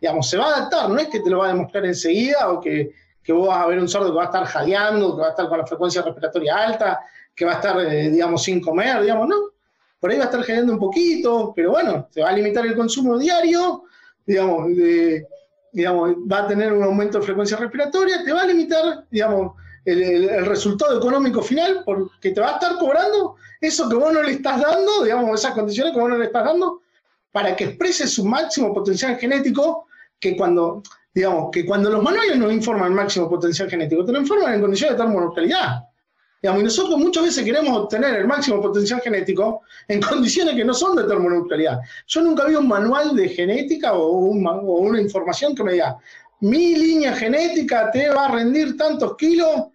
[0.00, 2.58] Digamos, se va a adaptar, no es que te lo va a demostrar enseguida o
[2.58, 5.26] que, que vos vas a ver un cerdo que va a estar jadeando, que va
[5.26, 7.00] a estar con la frecuencia respiratoria alta,
[7.34, 9.36] que va a estar, eh, digamos, sin comer, digamos, no.
[9.98, 12.76] Por ahí va a estar generando un poquito, pero bueno, se va a limitar el
[12.76, 13.84] consumo diario,
[14.26, 14.68] digamos,
[15.72, 20.46] digamos, va a tener un aumento de frecuencia respiratoria, te va a limitar, digamos, el,
[20.46, 24.60] resultado económico final, porque te va a estar cobrando eso que vos no le estás
[24.60, 26.82] dando, digamos, esas condiciones que vos no le estás dando,
[27.32, 29.86] para que exprese su máximo potencial genético,
[30.20, 34.20] que cuando, digamos, que cuando los manuales nos informan el máximo potencial genético, te lo
[34.20, 35.84] informan en condiciones de termoneutralidad.
[36.44, 40.74] Digamos, y nosotros muchas veces queremos obtener el máximo potencial genético en condiciones que no
[40.74, 41.80] son de termoneutralidad.
[42.06, 45.96] Yo nunca vi un manual de genética o, una información que me diga,
[46.40, 49.68] mi línea genética te va a rendir tantos kilos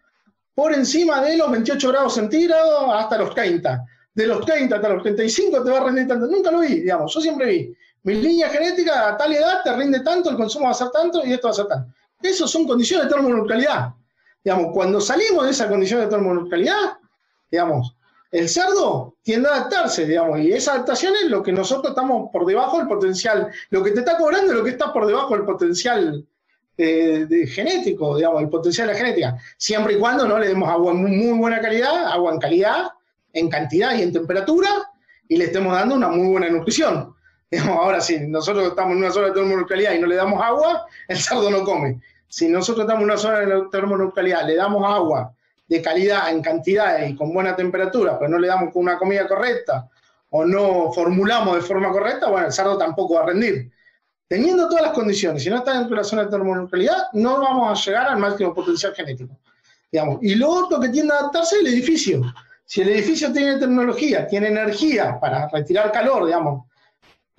[0.54, 3.86] por encima de los 28 grados centígrados hasta los 30.
[4.14, 6.28] De los 30 hasta los 35 te va a rendir tanto.
[6.28, 7.12] Nunca lo vi, digamos.
[7.12, 7.76] Yo siempre vi.
[8.04, 11.26] Mi línea genética a tal edad te rinde tanto, el consumo va a ser tanto
[11.26, 11.92] y esto va a ser tanto.
[12.22, 13.90] Esas son condiciones de termoneutralidad.
[14.44, 16.98] Digamos, cuando salimos de esa condición de termoneutralidad,
[17.52, 17.96] digamos,
[18.32, 22.46] el cerdo tiende a adaptarse, digamos, y esa adaptación es lo que nosotros estamos por
[22.46, 25.46] debajo del potencial, lo que te está cobrando es lo que está por debajo del
[25.46, 26.26] potencial
[26.78, 30.94] de genético, digamos, el potencial de la genética, siempre y cuando no le demos agua
[30.94, 32.88] en muy buena calidad, agua en calidad,
[33.34, 34.70] en cantidad y en temperatura,
[35.28, 37.14] y le estemos dando una muy buena nutrición.
[37.52, 40.86] Digamos, ahora, si nosotros estamos en una zona de termoneutralidad y no le damos agua,
[41.08, 42.00] el cerdo no come.
[42.30, 45.34] Si nosotros estamos en una zona de termoneutralidad, le damos agua
[45.68, 49.90] de calidad, en cantidad y con buena temperatura, pero no le damos una comida correcta
[50.32, 53.72] o no formulamos de forma correcta, bueno, el cerdo tampoco va a rendir.
[54.28, 57.80] Teniendo todas las condiciones, si no está dentro de la zona de termoneutralidad, no vamos
[57.80, 59.36] a llegar al máximo potencial genético.
[59.92, 60.20] Digamos.
[60.22, 62.22] Y lo otro que tiende a adaptarse es el edificio.
[62.64, 66.66] Si el edificio tiene tecnología, tiene energía para retirar calor, digamos,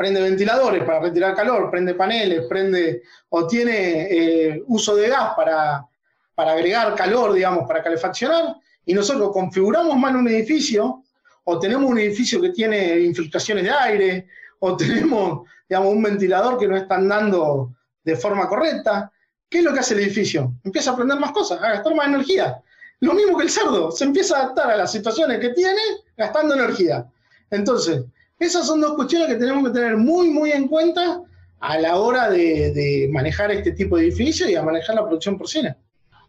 [0.01, 5.87] prende ventiladores para retirar calor, prende paneles, prende o tiene eh, uso de gas para,
[6.35, 11.03] para agregar calor, digamos, para calefaccionar, y nosotros configuramos mal un edificio,
[11.45, 14.29] o tenemos un edificio que tiene infiltraciones de aire,
[14.61, 19.13] o tenemos digamos, un ventilador que no están dando de forma correcta,
[19.51, 20.55] ¿qué es lo que hace el edificio?
[20.65, 22.59] Empieza a aprender más cosas, a gastar más energía.
[23.01, 25.83] Lo mismo que el cerdo, se empieza a adaptar a las situaciones que tiene
[26.17, 27.05] gastando energía.
[27.51, 28.03] Entonces,
[28.41, 31.21] esas son dos cuestiones que tenemos que tener muy, muy en cuenta
[31.61, 35.77] a la hora de, manejar este tipo de edificio y a manejar la producción porcina.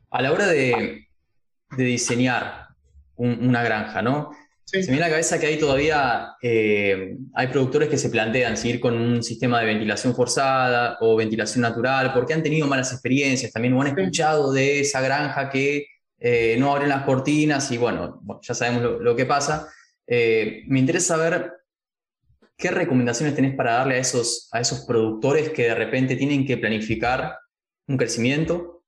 [0.10, 1.08] A la hora de,
[1.78, 2.68] diseñar
[3.16, 4.32] una granja, ¿no?
[4.66, 8.58] Se me viene a la cabeza que hay todavía, eh, hay productores que se plantean
[8.58, 13.52] seguir con un sistema de ventilación forzada o ventilación natural, porque han tenido malas experiencias
[13.52, 15.88] también, o han escuchado de esa granja que
[16.20, 19.68] eh, no abren las cortinas y bueno, ya sabemos lo, que pasa.
[20.08, 21.52] Eh, me interesa saber
[22.62, 26.58] qué recomendaciones tenés para darle a esos, a esos productores que de repente tienen que
[26.58, 27.38] planificar
[27.88, 28.84] un crecimiento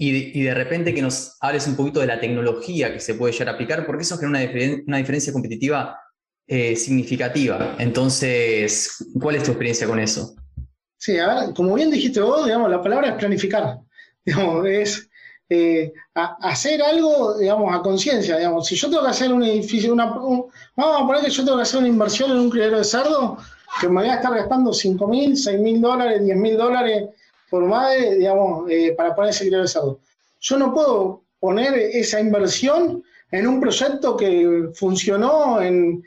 [0.00, 3.48] y de, repente que nos hables un poquito de la tecnología que se puede llegar
[3.48, 5.98] a aplicar, porque eso genera una, una diferencia competitiva
[6.46, 7.74] eh, significativa.
[7.80, 10.36] Entonces, ¿cuál es tu experiencia con eso?
[10.96, 13.78] Sí, a como bien dijiste vos, digamos, la palabra es planificar.
[14.24, 15.07] Digamos, es
[15.50, 18.36] eh, hacer algo, digamos, a conciencia.
[18.36, 21.62] Digamos, si yo tengo que hacer un edificio, vamos a poner que yo tengo que
[21.62, 23.38] hacer una inversión en un criadero de cerdo,
[23.80, 27.08] que me voy a estar gastando 5 mil, 6 mil dólares, 10 mil dólares
[27.50, 30.00] por madre, digamos, eh, para poner ese criadero de cerdo.
[30.40, 36.02] Yo no puedo poner esa inversión en un proyecto que funcionó en,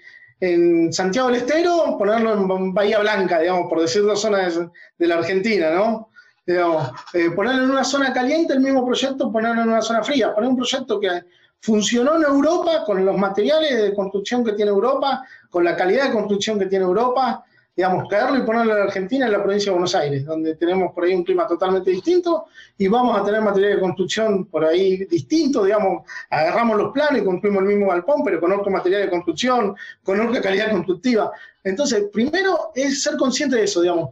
[0.91, 4.59] Santiago del Estero, ponerlo en Bahía Blanca, digamos, por decir dos zonas
[4.97, 6.09] de, la Argentina, ¿no?
[6.45, 10.49] Eh, ponerlo en una zona caliente, el mismo proyecto, ponerlo en una zona fría, poner
[10.49, 11.09] un proyecto que
[11.59, 16.13] funcionó en Europa con los materiales de construcción que tiene Europa, con la calidad de
[16.13, 19.95] construcción que tiene Europa, digamos, caerlo y ponerlo en Argentina, en la provincia de Buenos
[19.95, 22.45] Aires, donde tenemos por ahí un clima totalmente distinto
[22.77, 27.61] y vamos a tener material de construcción por ahí distinto, digamos, agarramos los planes, construimos
[27.61, 31.31] el mismo galpón, pero con otro material de construcción, con otra calidad constructiva.
[31.63, 34.09] Entonces, primero es ser consciente de eso, digamos,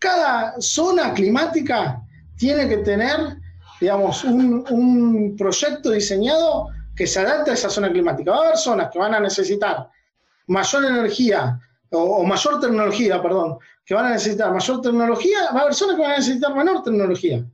[0.00, 2.02] cada zona climática
[2.36, 3.36] tiene que tener,
[3.80, 8.32] digamos, un, un proyecto diseñado que se adapte a esa zona climática.
[8.32, 9.88] Va a haber zonas que van a necesitar
[10.48, 11.60] mayor energía
[11.92, 16.02] o, mayor tecnología, perdón, que van a necesitar mayor tecnología, va a haber zonas que
[16.02, 17.44] van a necesitar menor tecnología,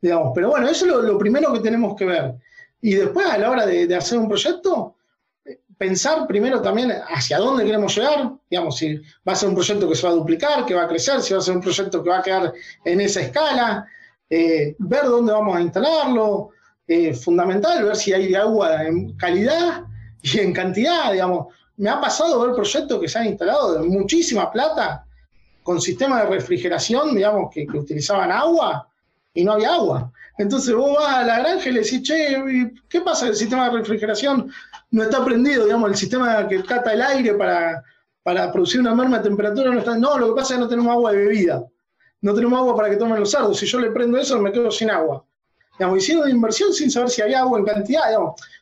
[0.00, 0.32] digamos.
[0.34, 2.34] Pero bueno, eso es lo, primero que tenemos que ver.
[2.80, 4.96] Y después, a la hora de, hacer un proyecto,
[5.78, 9.94] pensar primero también hacia dónde queremos llegar, digamos, si va a ser un proyecto que
[9.94, 12.10] se va a duplicar, que va a crecer, si va a ser un proyecto que
[12.10, 12.52] va a quedar
[12.84, 13.86] en esa escala,
[14.28, 16.50] eh, ver dónde vamos a instalarlo,
[16.86, 19.84] eh, fundamental ver si hay agua en calidad
[20.22, 21.54] y en cantidad, digamos.
[21.76, 25.04] Me ha pasado ver proyectos que se han instalado de muchísima plata
[25.62, 28.88] con sistemas de refrigeración, digamos, que, utilizaban agua
[29.34, 30.12] y no había agua.
[30.38, 33.28] Entonces vos vas a la granja y le decís, che, ¿qué pasa?
[33.28, 34.50] El sistema de refrigeración
[34.90, 37.82] no está prendido, digamos, el sistema que cata el aire para,
[38.22, 39.96] para producir una merma de temperatura no está.
[39.96, 41.64] No, lo que pasa es que no tenemos agua de bebida.
[42.20, 43.58] No tenemos agua para que tomen los sardos.
[43.58, 45.24] Si yo le prendo eso, me quedo sin agua.
[45.78, 48.02] Digamos, hicieron una inversión sin saber si había agua en cantidad.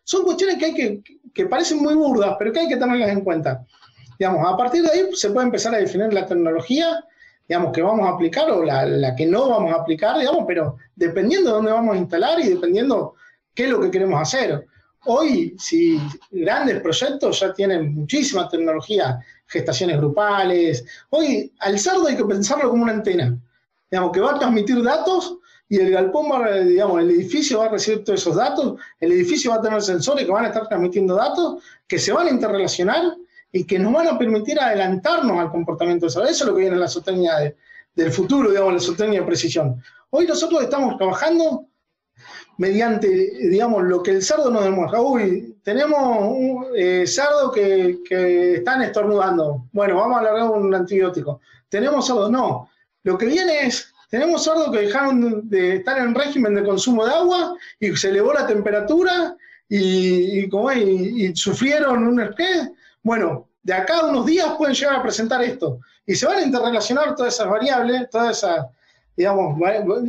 [0.05, 1.03] Son cuestiones que hay que,
[1.33, 3.65] que parecen muy burdas, pero que hay que tenerlas en cuenta.
[4.19, 7.05] Digamos, a partir de ahí se puede empezar a definir la tecnología,
[7.49, 10.77] digamos, que vamos a aplicar o la, la que no vamos a aplicar, digamos, pero
[10.95, 13.15] dependiendo de dónde vamos a instalar y dependiendo
[13.55, 14.67] qué es lo que queremos hacer.
[15.05, 16.01] Hoy, si
[16.33, 22.83] grandes proyectos ya tienen muchísima tecnología, gestaciones grupales, hoy al cerdo hay que pensarlo como
[22.83, 23.39] una antena,
[23.91, 27.71] digamos, que va a transmitir datos y el galpón va, digamos, el edificio va a
[27.71, 31.15] recibir todos esos datos, el edificio va a tener sensores que van a estar transmitiendo
[31.15, 33.17] datos, que se van a interrelacionar
[33.53, 36.25] y que nos van a permitir adelantarnos al comportamiento de eso.
[36.25, 37.55] Eso es lo que viene en la zootecnia
[37.95, 39.83] del futuro, digamos, la zootecnia de precisión.
[40.11, 41.67] Hoy nosotros estamos trabajando
[42.59, 45.01] mediante, digamos, lo que el cerdo nos demuestra.
[45.01, 47.99] Uy, tenemos un eh, cerdo que,
[48.57, 49.67] están estornudando.
[49.73, 51.41] Bueno, vamos a alargar un antibiótico.
[51.69, 52.71] Tenemos cerdo, no.
[53.03, 57.13] Lo que viene es tenemos cerdos que dejaron de estar en régimen de consumo de
[57.13, 59.37] agua y se elevó la temperatura
[59.69, 60.49] y,
[61.35, 62.71] sufrieron un estrés.
[63.07, 65.79] Bueno, de acá a unos días pueden llegar a presentar esto.
[66.05, 68.67] Y se van a interrelacionar todas esas variables, todas esas,
[69.17, 69.57] digamos,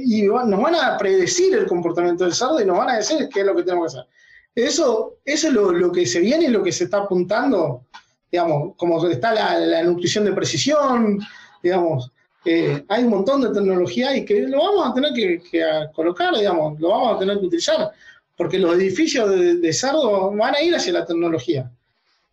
[0.03, 3.41] y nos van a predecir el comportamiento del cerdo y nos van a decir qué
[3.41, 4.09] es lo que tenemos que hacer.
[4.55, 7.83] Eso, eso es lo, que se viene y lo que se está apuntando,
[8.31, 11.19] digamos, como está la, nutrición de precisión,
[11.61, 12.11] digamos,
[12.45, 15.39] hay un montón de tecnología y que lo vamos a tener que,
[15.93, 17.91] colocar, digamos, lo vamos a tener que utilizar,
[18.35, 21.71] porque los edificios de, cerdo van a ir hacia la tecnología,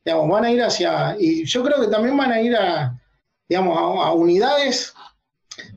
[0.05, 2.99] digamos, van a ir hacia, y yo creo que también van a ir a,
[3.49, 4.93] digamos, a, unidades,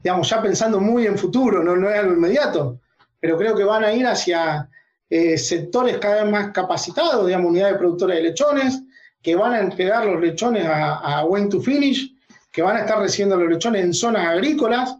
[0.04, 2.80] digamos, ya pensando muy en futuro, no, no es algo inmediato,
[3.20, 4.70] pero creo que van a ir hacia
[5.10, 8.84] eh, sectores cada vez más capacitados, digamos, unidades productoras de lechones,
[9.22, 12.14] que van a entregar los lechones a, a Wayne to Finish,
[12.52, 14.98] que van a estar recibiendo los lechones en zonas agrícolas,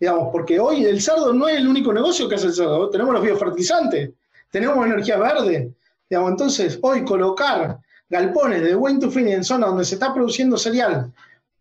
[0.00, 3.14] digamos, porque hoy el cerdo no es el único negocio que hace el cerdo, tenemos
[3.14, 4.10] los biofertilizantes,
[4.50, 5.72] tenemos energía verde,
[6.08, 11.12] digamos, entonces hoy colocar galpones de buen tufini en zonas donde se está produciendo cereal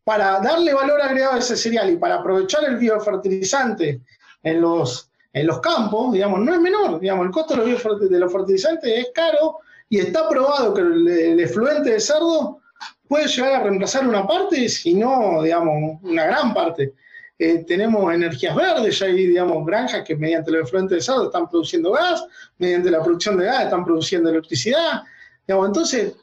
[0.03, 4.01] para darle valor agregado a ese cereal y para aprovechar el biofertilizante
[4.43, 8.19] en los, en los campos, digamos, no es menor, digamos, el costo de los, de
[8.19, 12.59] los fertilizantes es caro y está probado que el, el efluente de cerdo
[13.07, 16.93] puede llegar a reemplazar una parte, si no, digamos, una gran parte.
[17.39, 21.49] Eh, tenemos energías verdes, ya hay, digamos, granjas que mediante el efluente de cerdo están
[21.49, 22.25] produciendo gas,
[22.57, 25.03] mediante la producción de gas están produciendo electricidad.
[25.47, 26.13] Digamos, entonces,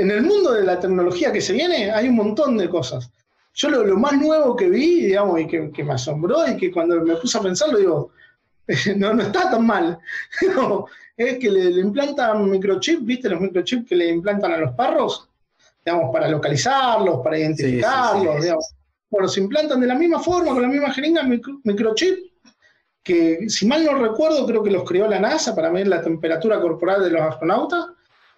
[0.00, 3.10] en el mundo de la tecnología que se viene hay un montón de cosas.
[3.54, 7.16] Yo lo, más nuevo que vi, digamos, y que, me asombró y que cuando me
[7.16, 8.12] puse a pensarlo, digo,
[8.96, 9.98] no, no está tan mal.
[11.16, 13.28] es que le, le implantan microchip, ¿viste?
[13.28, 15.30] Los microchips que le implantan a los perros
[15.84, 18.74] digamos, para localizarlos, para identificarlos, digamos.
[19.08, 21.22] Bueno, se implantan de la misma forma, con la misma jeringa,
[21.64, 22.32] microchip,
[23.02, 26.60] que si mal no recuerdo, creo que los creó la NASA para medir la temperatura
[26.60, 27.86] corporal de los astronautas,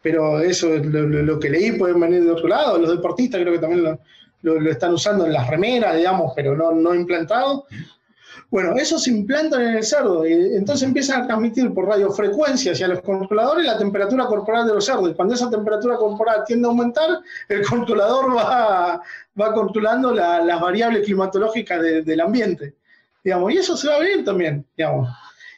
[0.03, 3.61] pero eso es lo, que leí, pueden venir de otro lado, los deportistas creo que
[3.61, 3.99] también
[4.43, 7.67] lo, están usando en las remeras, digamos, pero no, no implantado.
[8.51, 12.89] Bueno, esos se implantan en el cerdo y entonces empiezan a transmitir por radiofrecuencia hacia
[12.89, 15.11] los controladores la temperatura corporal de los cerdos.
[15.11, 19.01] Y cuando esa temperatura corporal tiende a aumentar, el controlador va,
[19.41, 22.75] va controlando las variables climatológicas del ambiente.
[23.25, 25.09] Digamos, y eso se va a ver también, digamos.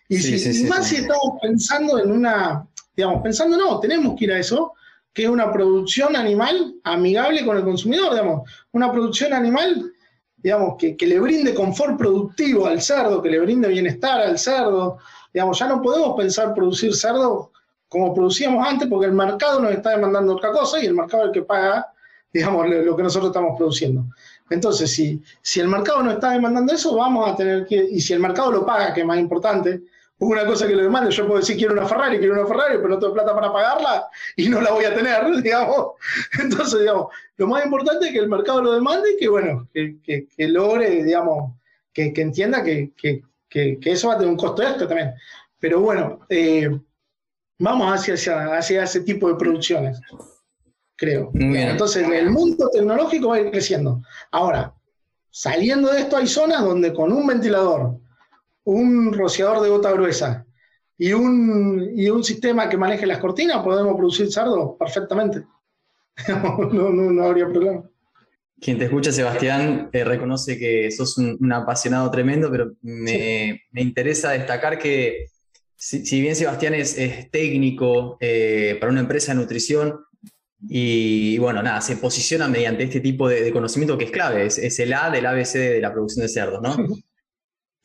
[0.08, 2.66] Y si, más si estamos pensando en una,
[2.96, 4.74] digamos, pensando no, tenemos que ir a eso,
[5.12, 9.94] que es una producción animal amigable con el consumidor, digamos, una producción animal
[10.44, 14.98] digamos, que, le brinde confort productivo al cerdo, que le brinde bienestar al cerdo.
[15.32, 17.50] Digamos, ya no podemos pensar producir cerdo
[17.88, 21.26] como producíamos antes, porque el mercado nos está demandando otra cosa y el mercado es
[21.28, 21.86] el que paga,
[22.30, 24.04] digamos, lo que nosotros estamos produciendo.
[24.50, 28.12] Entonces, si, si el mercado no está demandando eso, vamos a tener que, y si
[28.12, 29.84] el mercado lo paga, que es más importante,
[30.30, 32.88] una cosa que lo demande, yo puedo decir quiero una Ferrari, quiero una Ferrari, pero
[32.88, 35.92] no tengo plata para pagarla y no la voy a tener, digamos.
[36.40, 39.98] Entonces, digamos, lo más importante es que el mercado lo demande y que, bueno, que,
[40.02, 41.54] que, logre, digamos,
[41.92, 42.92] que, entienda que,
[43.50, 45.14] eso va a tener un costo extra también.
[45.58, 46.70] Pero bueno, eh,
[47.58, 50.00] vamos hacia, hacia, hacia, ese tipo de producciones,
[50.96, 51.30] creo.
[51.34, 54.02] Entonces, el mundo tecnológico va a ir creciendo.
[54.30, 54.74] Ahora,
[55.30, 57.98] saliendo de esto hay zonas donde con un ventilador,
[58.64, 60.46] un rociador de gota gruesa
[60.96, 65.42] y un, y un sistema que maneje las cortinas, podemos producir sardo perfectamente.
[66.72, 67.82] no, habría problema.
[68.60, 74.78] Quien te escucha, Sebastián, eh, reconoce que sos un, apasionado tremendo, pero me, interesa destacar
[74.78, 75.26] que
[75.76, 76.96] si, bien Sebastián es,
[77.30, 80.00] técnico eh, para una empresa de nutrición,
[80.66, 84.94] y, bueno, nada, se posiciona mediante este tipo de, conocimiento que es clave, es, el
[84.94, 86.74] A del ABC de la producción de cerdos, ¿no?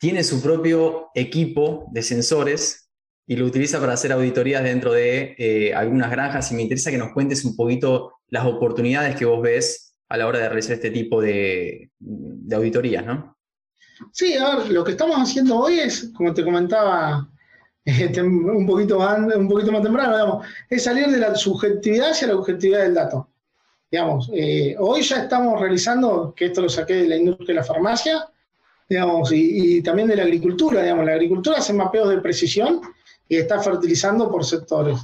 [0.00, 2.88] Tiene su propio equipo de sensores
[3.26, 6.96] y lo utiliza para hacer auditorías dentro de eh, algunas granjas y me interesa que
[6.96, 10.90] nos cuentes un poquito las oportunidades que vos ves a la hora de realizar este
[10.90, 11.90] tipo de,
[12.50, 13.36] auditorías, ¿no?
[14.10, 17.28] Sí, a ver, lo que estamos haciendo hoy es, como te comentaba
[18.22, 20.40] un, poquito un poquito más temprano,
[20.70, 23.28] es salir de la subjetividad hacia la objetividad del dato.
[23.90, 27.64] Digamos, eh, hoy ya estamos realizando, que esto lo saqué de la industria de la
[27.64, 28.24] farmacia,
[28.90, 32.80] digamos, y, también de la agricultura, digamos, la agricultura hace mapeos de precisión
[33.28, 34.98] y está fertilizando por sectores,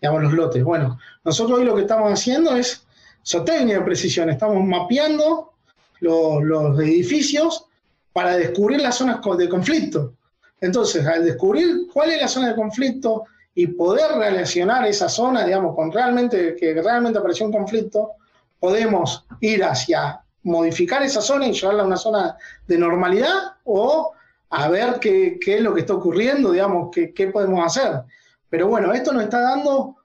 [0.00, 0.64] digamos, los lotes.
[0.64, 2.86] Bueno, nosotros hoy lo que estamos haciendo es
[3.24, 5.52] zootecnia de precisión, estamos mapeando
[6.00, 7.66] los, edificios
[8.14, 10.14] para descubrir las zonas de conflicto.
[10.62, 13.24] Entonces, al descubrir cuál es la zona de conflicto
[13.54, 18.12] y poder relacionar esa zona, digamos, con realmente que realmente apareció un conflicto,
[18.58, 22.36] podemos ir hacia modificar esa zona y llevarla a una zona
[22.68, 24.12] de normalidad o
[24.50, 28.02] a ver qué, es lo que está ocurriendo, digamos, qué, qué, podemos hacer.
[28.48, 29.96] Pero bueno, esto nos está dando,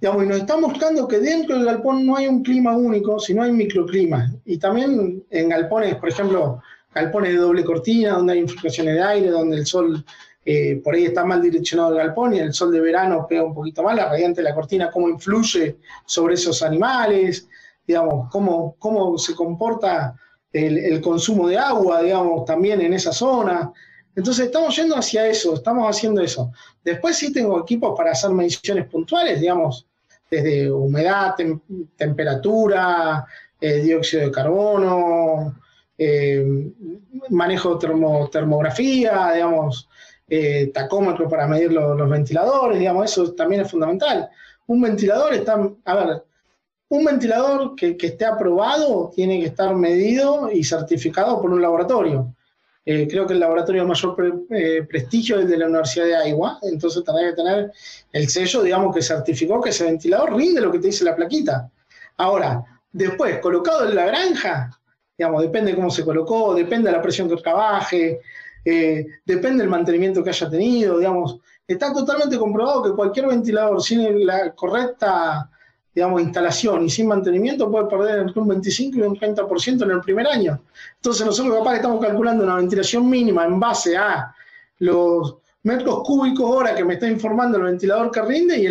[0.00, 3.42] digamos, y nos está mostrando que dentro del galpón no hay un clima único, sino
[3.42, 4.30] hay microclimas.
[4.44, 6.62] Y también en galpones, por ejemplo,
[6.94, 10.04] galpones de doble cortina, donde hay infiltraciones de aire, donde el sol
[10.44, 13.52] eh, por ahí está mal direccionado el galpón y el sol de verano pega un
[13.52, 17.48] poquito mal, la radiante de la cortina, cómo influye sobre esos animales
[17.86, 20.16] digamos, cómo, cómo se comporta
[20.52, 23.72] el, consumo de agua, digamos, también en esa zona.
[24.14, 26.50] Entonces estamos yendo hacia eso, estamos haciendo eso.
[26.82, 29.86] Después sí tengo equipos para hacer mediciones puntuales, digamos,
[30.30, 31.34] desde humedad,
[31.96, 33.26] temperatura,
[33.60, 35.54] eh, dióxido de carbono,
[35.98, 36.72] eh,
[37.30, 39.88] manejo de termografía, digamos,
[40.28, 44.28] eh, tacómetro para medir los ventiladores, digamos, eso también es fundamental.
[44.66, 46.24] Un ventilador está, a ver,
[46.88, 52.34] un ventilador que, esté aprobado tiene que estar medido y certificado por un laboratorio.
[52.84, 56.30] Eh, creo que el laboratorio de mayor eh, prestigio es el de la Universidad de
[56.30, 57.72] Iowa, entonces tendrá que tener
[58.12, 61.68] el sello, digamos, que certificó que ese ventilador rinde lo que te dice la plaquita.
[62.16, 64.70] Ahora, después, colocado en la granja,
[65.18, 68.20] digamos, depende cómo se colocó, depende de la presión que trabaje,
[68.64, 74.24] eh, depende del mantenimiento que haya tenido, digamos, está totalmente comprobado que cualquier ventilador sin
[74.24, 75.50] la correcta
[75.96, 80.00] digamos, instalación y sin mantenimiento puede perder entre un 25 y un 30% en el
[80.02, 80.60] primer año.
[80.96, 84.30] Entonces nosotros capaz que estamos calculando una ventilación mínima en base a
[84.80, 88.66] los metros cúbicos hora que me está informando el ventilador que rinde y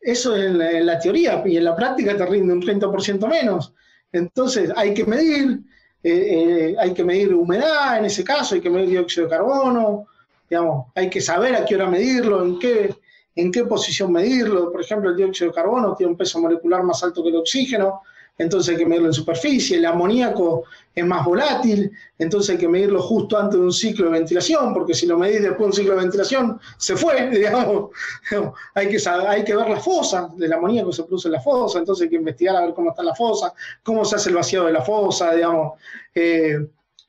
[0.00, 3.74] eso es en la, teoría y en la práctica te rinde un 30% menos.
[4.12, 5.58] Entonces hay que medir,
[6.04, 10.06] eh, eh, hay que medir humedad en ese caso, hay que medir dióxido de carbono,
[10.48, 12.94] digamos, hay que saber a qué hora medirlo, en qué,
[13.36, 14.70] en qué posición medirlo.
[14.70, 18.02] Por ejemplo, el dióxido de carbono tiene un peso molecular más alto que el oxígeno,
[18.36, 19.76] entonces hay que medirlo en superficie.
[19.76, 20.64] El amoníaco
[20.94, 24.94] es más volátil, entonces hay que medirlo justo antes de un ciclo de ventilación, porque
[24.94, 27.90] si lo medís después de un ciclo de ventilación, se fue, digamos.
[28.74, 32.04] hay, que hay que ver la fosa, del amoníaco se produce en la fosa, entonces
[32.04, 34.72] hay que investigar a ver cómo está la fosa, cómo se hace el vaciado de
[34.72, 35.78] la fosa, digamos.
[36.14, 36.58] Eh,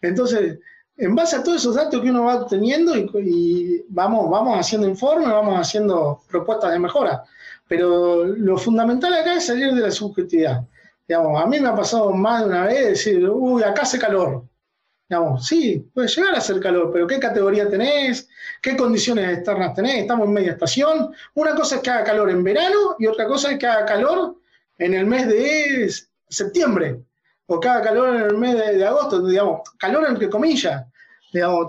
[0.02, 0.60] entonces,
[0.98, 5.30] en base a todos esos datos que uno va obteniendo y, vamos, vamos haciendo informes,
[5.30, 7.24] vamos haciendo propuestas de mejora.
[7.68, 10.62] Pero lo fundamental acá es salir de la subjetividad.
[11.08, 14.44] Digamos, a mí me ha pasado más de una vez decir, uy, acá hace calor.
[15.10, 18.28] Digamos, sí, puede llegar a hacer calor, pero ¿qué categoría tenés?
[18.62, 20.00] ¿Qué condiciones externas tenés?
[20.00, 21.14] Estamos en media estación.
[21.36, 24.38] Una cosa es que haga calor en verano y otra cosa es que haga calor
[24.80, 25.92] en el mes de
[26.28, 27.02] septiembre
[27.48, 30.86] o cada calor en el mes de, agosto, digamos, calor entre comillas,
[31.32, 31.68] digamos,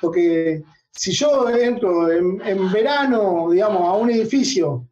[0.00, 4.84] porque si yo entro en, verano, digamos, a un edificio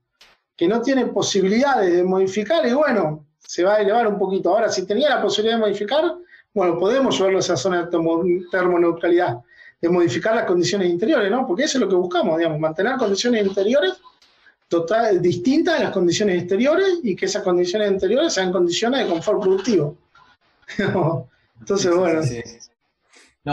[0.56, 4.50] que no tiene posibilidades de modificar, y bueno, se va a elevar un poquito.
[4.50, 6.16] Ahora, si tenía la posibilidad de modificar,
[6.54, 7.90] bueno, podemos llevarlo a esa zona de
[8.50, 9.38] termoneutralidad.
[9.78, 11.46] de modificar las condiciones interiores, ¿no?
[11.46, 13.92] Porque eso es lo que buscamos, digamos, mantener condiciones interiores
[14.68, 19.42] total, distintas a las condiciones exteriores y que esas condiciones interiores sean condiciones de confort
[19.42, 19.96] productivo.
[21.60, 22.20] Entonces, bueno.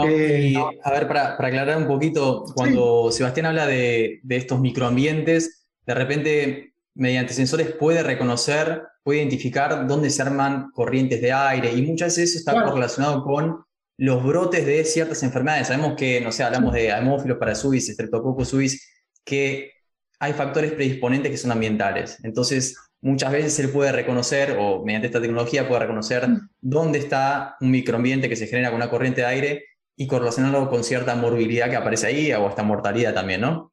[0.08, 6.74] Eh, a ver, para, aclarar un poquito, cuando Sebastián habla de, estos microambientes, de repente,
[6.94, 12.30] mediante sensores puede reconocer, puede identificar dónde se arman corrientes de aire y muchas veces
[12.30, 13.64] eso está correlacionado con
[13.96, 15.68] los brotes de ciertas enfermedades.
[15.68, 18.90] Sabemos que, no sé, hablamos de hemófilos para suis, streptococcus suis,
[19.24, 19.73] que
[20.18, 22.18] hay factores predisponentes que son ambientales.
[22.22, 26.48] Entonces, muchas veces él puede reconocer, o mediante esta tecnología puede reconocer mm.
[26.60, 29.64] dónde está un microambiente que se genera con una corriente de aire
[29.96, 33.72] y correlacionarlo con cierta morbilidad que aparece ahí o hasta mortalidad también, ¿no?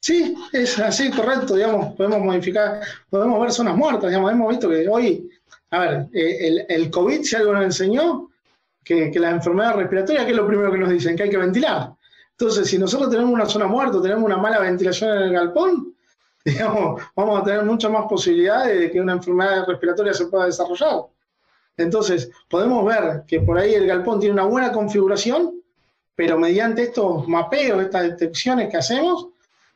[0.00, 4.86] Sí, es así, correcto, digamos, podemos modificar, podemos ver zonas muertas, digamos, hemos visto que
[4.86, 5.30] hoy,
[5.70, 8.28] a ver, eh, el, el COVID, si algo nos enseñó,
[8.84, 11.16] que, que las enfermedades respiratorias, ¿qué es lo primero que nos dicen?
[11.16, 11.92] Que hay que ventilar.
[12.38, 15.94] Entonces, si nosotros tenemos una zona muerta, tenemos una mala ventilación en el galpón,
[16.44, 21.06] digamos, vamos a tener muchas más posibilidades de que una enfermedad respiratoria se pueda desarrollar.
[21.76, 25.62] Entonces, podemos ver que por ahí el galpón tiene una buena configuración,
[26.14, 29.28] pero mediante estos mapeos, estas detecciones que hacemos,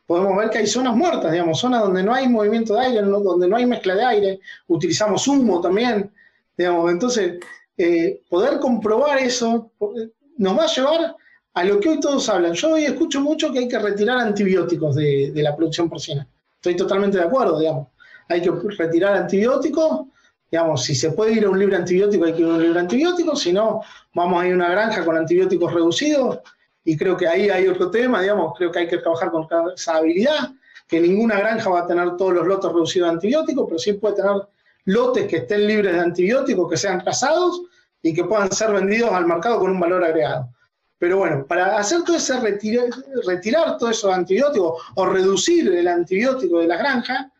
[0.05, 3.47] podemos ver que hay zonas muertas, digamos, zonas donde no hay movimiento de aire, donde
[3.47, 6.11] no hay mezcla de aire, utilizamos humo también,
[6.57, 7.39] digamos, entonces,
[7.77, 11.15] eh, poder comprobar eso eh, nos va a llevar
[11.59, 12.53] a lo que hoy todos hablan.
[12.53, 16.25] Yo hoy escucho mucho que hay que retirar antibióticos de, la producción porcina.
[16.55, 17.89] Estoy totalmente de acuerdo, digamos.
[18.29, 20.05] Hay que retirar antibióticos,
[20.49, 22.79] digamos, si se puede ir a un libre antibiótico, hay que ir a un libre
[22.79, 23.81] antibiótico, si no,
[24.13, 26.39] vamos a ir a una granja con antibióticos reducidos,
[26.85, 29.45] y creo que ahí hay otro tema, digamos, creo que hay que trabajar con
[29.75, 30.51] esa habilidad,
[30.87, 34.15] que ninguna granja va a tener todos los lotes reducidos de antibióticos, pero sí puede
[34.15, 34.47] tener
[34.85, 37.63] lotes que estén libres de antibióticos, que sean casados
[38.01, 40.49] y que puedan ser vendidos al mercado con un valor agregado.
[40.99, 46.67] Pero bueno, para hacer todo ese retirar, todos esos antibióticos o reducir el antibiótico de
[46.67, 47.31] la granja,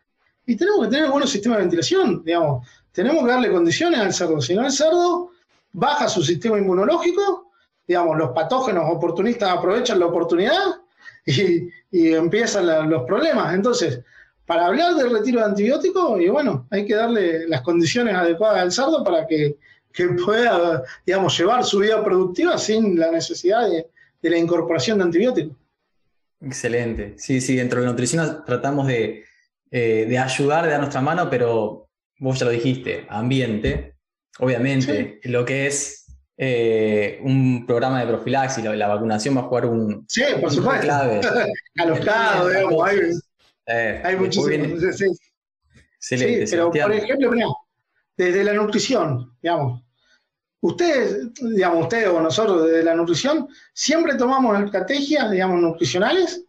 [0.46, 2.66] y tenemos que tener buenos sistemas de ventilación, digamos.
[2.90, 5.30] Tenemos que darle condiciones al cerdo, si no el cerdo
[5.72, 7.52] baja su sistema inmunológico,
[7.86, 10.80] digamos, los patógenos oportunistas aprovechan la oportunidad
[11.26, 13.54] y, empiezan los problemas.
[13.54, 14.00] Entonces,
[14.46, 18.72] para hablar del retiro de antibióticos, y bueno, hay que darle las condiciones adecuadas al
[18.72, 19.58] cerdo para que
[19.92, 23.86] que pueda, digamos, llevar su vida productiva sin la necesidad de,
[24.28, 25.56] la incorporación de antibióticos.
[26.40, 27.14] Excelente.
[27.18, 29.24] Sí, sí, dentro de la nutrición tratamos de,
[29.70, 31.88] eh, ayudar, de dar nuestra mano, pero
[32.18, 33.94] vos ya lo dijiste, ambiente,
[34.38, 39.66] obviamente, lo que es eh, un programa de profilaxis, la, la, vacunación va a jugar
[39.66, 40.86] un, sí, por supuesto.
[40.86, 41.20] clave.
[41.78, 42.98] A los digamos, hay,
[43.66, 44.80] eh, hay muchísimos.
[45.98, 47.46] Sí, Excelente, pero por ejemplo, mira,
[48.24, 49.82] desde la nutrición, digamos.
[50.62, 56.44] Ustedes, digamos, ustedes o nosotros desde la nutrición, siempre tomamos estrategias, digamos, nutricionales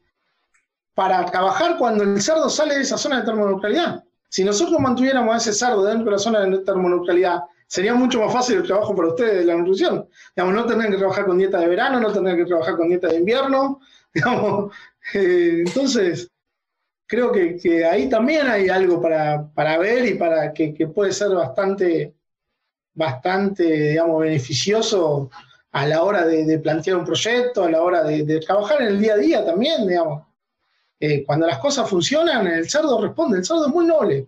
[0.93, 4.03] para trabajar cuando el cerdo sale de esa zona de termoneutralidad.
[4.27, 8.33] Si nosotros mantuviéramos a ese cerdo dentro de la zona de termoneutralidad, sería mucho más
[8.33, 10.07] fácil el trabajo para ustedes de la nutrición.
[10.35, 13.07] Digamos, no tendrían que trabajar con dieta de verano, no tendrían que trabajar con dieta
[13.07, 13.79] de invierno.
[14.13, 14.73] Digamos,
[15.13, 16.30] eh, entonces,
[17.11, 22.13] creo que, ahí también hay algo para, ver y para que, puede ser bastante,
[22.93, 25.29] bastante, digamos, beneficioso
[25.73, 29.15] a la hora de, plantear un proyecto, a la hora de, trabajar en el día
[29.15, 30.25] a día también, digamos.
[31.01, 34.27] Eh, cuando las cosas funcionan, el cerdo responde, el cerdo es muy noble.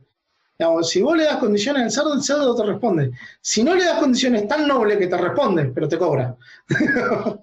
[0.81, 3.11] si vos le das condiciones al cerdo, el cerdo te responde.
[3.39, 6.35] Si no le das condiciones tan nobles que te responde, pero te cobra.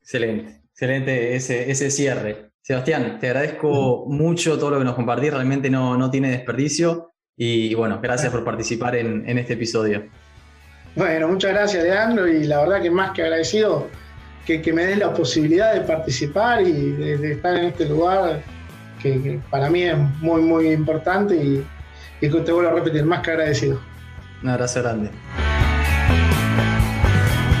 [0.00, 2.49] excelente, excelente ese, ese cierre.
[2.62, 8.00] Sebastián, te agradezco mucho todo lo que nos compartís, realmente no, tiene desperdicio y, bueno,
[8.02, 10.04] gracias por participar en, este episodio.
[10.94, 13.88] Bueno, muchas gracias Leandro y la verdad que más que agradecido
[14.44, 18.42] que, me des la posibilidad de participar y de, estar en este lugar
[19.00, 21.64] que, para mí es muy, muy importante y,
[22.20, 23.80] y te vuelvo a repetir, más que agradecido.
[24.42, 25.10] Un abrazo grande.